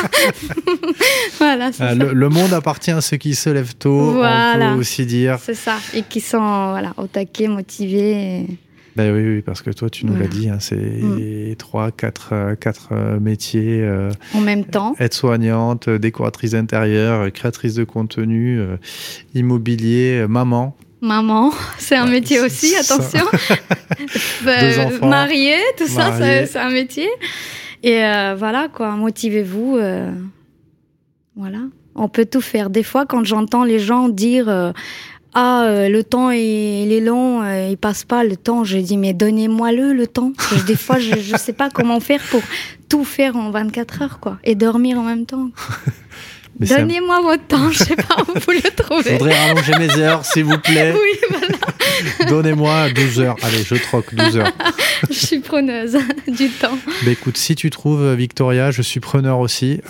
voilà. 1.39 1.71
Euh, 1.79 1.95
le, 1.95 2.15
le, 2.15 2.29
monde 2.31 2.55
appartient 2.55 2.91
à 2.91 3.03
ceux 3.03 3.19
qui 3.19 3.35
se 3.35 3.51
lèvent 3.51 3.75
tôt. 3.75 4.13
Voilà. 4.13 4.71
On 4.71 4.75
peut 4.77 4.81
aussi 4.81 5.05
dire. 5.05 5.39
C'est 5.43 5.53
ça, 5.53 5.75
et 5.93 6.05
qui 6.05 6.23
sont 6.23 6.71
voilà 6.71 6.95
au 6.97 7.07
taquet, 7.07 7.49
motivés. 7.49 8.47
Ben 8.95 9.15
oui, 9.15 9.37
oui, 9.37 9.43
parce 9.43 9.63
que 9.63 9.71
toi, 9.71 9.89
tu 9.89 10.05
nous 10.05 10.15
l'as 10.17 10.27
dit, 10.27 10.51
hein, 10.51 10.59
c'est 10.61 10.77
mm. 10.77 11.57
trois, 11.57 11.91
quatre, 11.91 12.31
euh, 12.33 12.55
quatre 12.55 12.91
euh, 12.93 13.19
métiers. 13.19 13.81
Euh, 13.81 14.11
en 14.35 14.41
même 14.41 14.65
temps. 14.65 14.95
Aide-soignante, 14.99 15.89
décoratrice 15.89 16.53
intérieure, 16.53 17.33
créatrice 17.33 17.75
de 17.75 17.85
contenu, 17.85 18.61
immobilier, 19.35 20.27
maman. 20.29 20.77
Maman, 21.01 21.53
c'est 21.79 21.97
un 21.97 22.07
métier 22.07 22.41
aussi, 22.41 22.75
attention. 22.77 23.25
Mariée, 25.07 25.59
tout 25.79 25.89
ça, 25.89 26.13
c'est 26.47 26.59
un 26.59 26.71
métier. 26.71 27.09
Et 27.83 28.01
voilà, 28.37 28.69
quoi, 28.73 28.91
motivez-vous. 28.93 29.79
voilà. 31.35 31.59
On 31.95 32.09
peut 32.09 32.25
tout 32.25 32.41
faire. 32.41 32.71
Des 32.71 32.83
fois, 32.83 33.05
quand 33.05 33.23
j'entends 33.25 33.65
les 33.65 33.79
gens 33.79 34.09
dire 34.09 34.73
ah 35.35 35.65
euh, 35.65 35.89
le 35.89 36.05
temps 36.05 36.31
il, 36.31 36.93
est 36.93 37.01
long, 37.01 37.43
euh, 37.43 37.69
il 37.71 37.79
passe 37.79 38.05
pas 38.05 38.23
le 38.25 38.37
temps. 38.37 38.65
Je 38.65 38.79
dis 38.79 38.97
mais 38.97 39.15
donnez-moi-le 39.15 39.93
le 39.93 40.07
temps. 40.07 40.33
des 40.67 40.77
fois 40.77 40.99
je 40.99 41.17
je 41.21 41.37
sais 41.37 41.53
pas 41.53 41.71
comment 41.71 42.01
faire 42.01 42.21
pour 42.31 42.43
tout 42.89 43.05
faire 43.05 43.37
en 43.37 43.51
24 43.51 44.03
heures 44.03 44.21
quoi 44.21 44.39
et 44.45 44.55
dormir 44.55 44.99
en 44.99 45.03
même 45.03 45.27
temps. 45.27 45.49
Donnez-moi 46.61 47.21
votre 47.23 47.47
temps, 47.47 47.71
je 47.71 47.79
sais 47.79 47.97
pas 47.97 48.17
où 48.23 48.39
vous 48.39 48.53
le 48.53 48.71
trouvez. 48.77 49.03
Je 49.05 49.13
voudrais 49.13 49.49
rallonger 49.49 49.73
mes 49.79 49.99
heures, 49.99 50.25
s'il 50.25 50.45
vous 50.45 50.59
plaît. 50.59 50.95
Oui, 51.03 51.19
voilà. 51.31 51.57
Donnez-moi 52.29 52.91
12 52.91 53.21
heures. 53.21 53.37
Allez, 53.43 53.63
je 53.63 53.75
troque 53.75 54.15
12 54.15 54.37
heures. 54.39 54.53
je 55.11 55.15
suis 55.15 55.41
preneuse 55.41 55.97
du 56.29 56.49
temps. 56.51 56.79
Bah, 57.05 57.11
écoute, 57.11 57.37
si 57.37 57.55
tu 57.55 57.71
trouves 57.71 58.03
euh, 58.03 58.15
Victoria, 58.15 58.71
je 58.71 58.83
suis 58.83 59.01
preneur 59.01 59.39
aussi, 59.39 59.81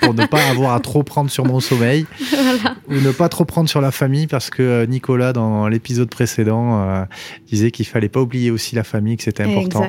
pour 0.00 0.14
ne 0.14 0.26
pas 0.26 0.44
avoir 0.48 0.74
à 0.74 0.80
trop 0.80 1.02
prendre 1.02 1.30
sur 1.30 1.44
mon 1.44 1.60
sommeil. 1.60 2.06
Voilà. 2.30 2.76
Ou 2.88 2.94
ne 2.94 3.12
pas 3.12 3.28
trop 3.28 3.44
prendre 3.44 3.68
sur 3.68 3.80
la 3.80 3.90
famille, 3.90 4.26
parce 4.26 4.50
que 4.50 4.62
euh, 4.62 4.86
Nicolas, 4.86 5.32
dans 5.32 5.68
l'épisode 5.68 6.08
précédent, 6.08 6.80
euh, 6.80 7.04
disait 7.48 7.70
qu'il 7.70 7.86
fallait 7.86 8.08
pas 8.08 8.20
oublier 8.20 8.50
aussi 8.50 8.74
la 8.74 8.84
famille, 8.84 9.16
que 9.16 9.22
c'était 9.22 9.44
important 9.44 9.88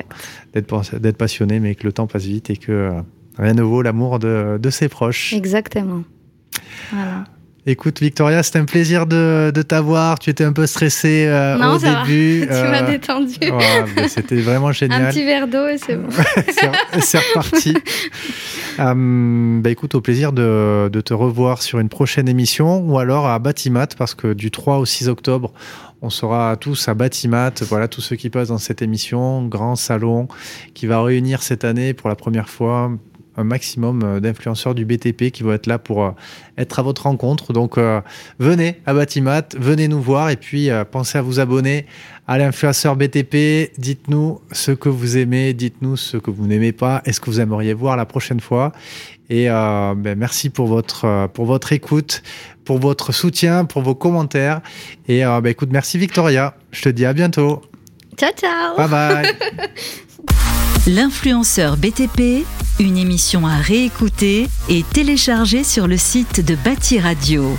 d'être 0.54 1.16
passionné, 1.16 1.60
mais 1.60 1.74
que 1.74 1.84
le 1.84 1.92
temps 1.92 2.06
passe 2.06 2.24
vite 2.24 2.50
et 2.50 2.56
que 2.56 2.92
rien 3.38 3.54
ne 3.54 3.62
vaut 3.62 3.82
l'amour 3.82 4.18
de, 4.18 4.58
de 4.60 4.70
ses 4.70 4.88
proches. 4.88 5.32
Exactement. 5.32 6.02
Voilà. 6.92 7.24
Écoute, 7.66 8.00
Victoria, 8.00 8.42
c'était 8.42 8.60
un 8.60 8.64
plaisir 8.64 9.06
de, 9.06 9.50
de 9.54 9.62
t'avoir. 9.62 10.18
Tu 10.18 10.30
étais 10.30 10.44
un 10.44 10.52
peu 10.52 10.66
stressée 10.66 11.26
euh, 11.26 11.74
au 11.74 11.78
début. 11.78 12.40
tu 12.46 12.48
m'as 12.48 12.82
euh, 12.82 12.90
détendu. 12.90 13.34
c'était 14.08 14.36
vraiment 14.36 14.72
génial. 14.72 15.06
Un 15.06 15.10
petit 15.10 15.24
verre 15.24 15.48
d'eau 15.48 15.66
et 15.66 15.76
c'est 15.76 15.96
bon. 15.96 16.08
c'est 17.00 17.18
reparti. 17.18 17.74
Euh, 18.78 19.60
bah, 19.60 19.70
écoute, 19.70 19.94
au 19.94 20.00
plaisir 20.00 20.32
de, 20.32 20.88
de, 20.90 21.00
te 21.00 21.12
revoir 21.12 21.60
sur 21.60 21.78
une 21.78 21.88
prochaine 21.90 22.28
émission 22.28 22.78
ou 22.88 22.98
alors 22.98 23.26
à 23.26 23.38
Batimat 23.38 23.88
parce 23.98 24.14
que 24.14 24.32
du 24.32 24.50
3 24.50 24.78
au 24.78 24.86
6 24.86 25.08
octobre, 25.08 25.52
on 26.00 26.10
sera 26.10 26.56
tous 26.56 26.88
à 26.88 26.94
Batimat. 26.94 27.52
Voilà, 27.68 27.88
tous 27.88 28.00
ceux 28.00 28.16
qui 28.16 28.30
passent 28.30 28.48
dans 28.48 28.58
cette 28.58 28.82
émission, 28.82 29.44
grand 29.46 29.76
salon 29.76 30.28
qui 30.74 30.86
va 30.86 31.02
réunir 31.02 31.42
cette 31.42 31.64
année 31.64 31.92
pour 31.92 32.08
la 32.08 32.14
première 32.14 32.48
fois 32.48 32.92
un 33.38 33.44
maximum 33.44 34.20
d'influenceurs 34.20 34.74
du 34.74 34.84
BTP 34.84 35.30
qui 35.30 35.42
vont 35.42 35.52
être 35.52 35.66
là 35.66 35.78
pour 35.78 36.14
être 36.58 36.78
à 36.78 36.82
votre 36.82 37.04
rencontre. 37.04 37.52
Donc 37.52 37.78
venez 38.38 38.80
à 38.84 38.92
Batimat, 38.92 39.42
venez 39.56 39.88
nous 39.88 40.02
voir 40.02 40.30
et 40.30 40.36
puis 40.36 40.68
pensez 40.90 41.18
à 41.18 41.22
vous 41.22 41.40
abonner 41.40 41.86
à 42.26 42.36
l'influenceur 42.36 42.94
BTP. 42.94 43.72
Dites-nous 43.78 44.40
ce 44.52 44.72
que 44.72 44.88
vous 44.88 45.16
aimez, 45.16 45.54
dites-nous 45.54 45.96
ce 45.96 46.18
que 46.18 46.30
vous 46.30 46.46
n'aimez 46.46 46.72
pas, 46.72 47.00
est-ce 47.06 47.20
que 47.20 47.30
vous 47.30 47.40
aimeriez 47.40 47.72
voir 47.72 47.96
la 47.96 48.04
prochaine 48.04 48.40
fois? 48.40 48.72
Et 49.30 49.50
euh, 49.50 49.94
ben, 49.96 50.18
merci 50.18 50.50
pour 50.50 50.66
votre, 50.66 51.04
euh, 51.04 51.28
pour 51.28 51.44
votre 51.46 51.72
écoute, 51.72 52.22
pour 52.64 52.78
votre 52.78 53.12
soutien, 53.12 53.64
pour 53.64 53.82
vos 53.82 53.94
commentaires. 53.94 54.60
Et 55.06 55.24
euh, 55.24 55.40
ben, 55.40 55.50
écoute, 55.50 55.70
merci 55.70 55.98
Victoria. 55.98 56.54
Je 56.70 56.82
te 56.82 56.88
dis 56.88 57.04
à 57.04 57.12
bientôt. 57.12 57.62
Ciao, 58.16 58.32
ciao. 58.32 58.76
Bye 58.76 58.88
bye. 58.88 59.36
L'influenceur 60.88 61.76
BTP, 61.76 62.46
une 62.80 62.96
émission 62.96 63.46
à 63.46 63.56
réécouter 63.56 64.48
et 64.70 64.82
télécharger 64.82 65.62
sur 65.62 65.86
le 65.86 65.98
site 65.98 66.42
de 66.42 66.54
Bâti 66.54 66.98
Radio. 66.98 67.58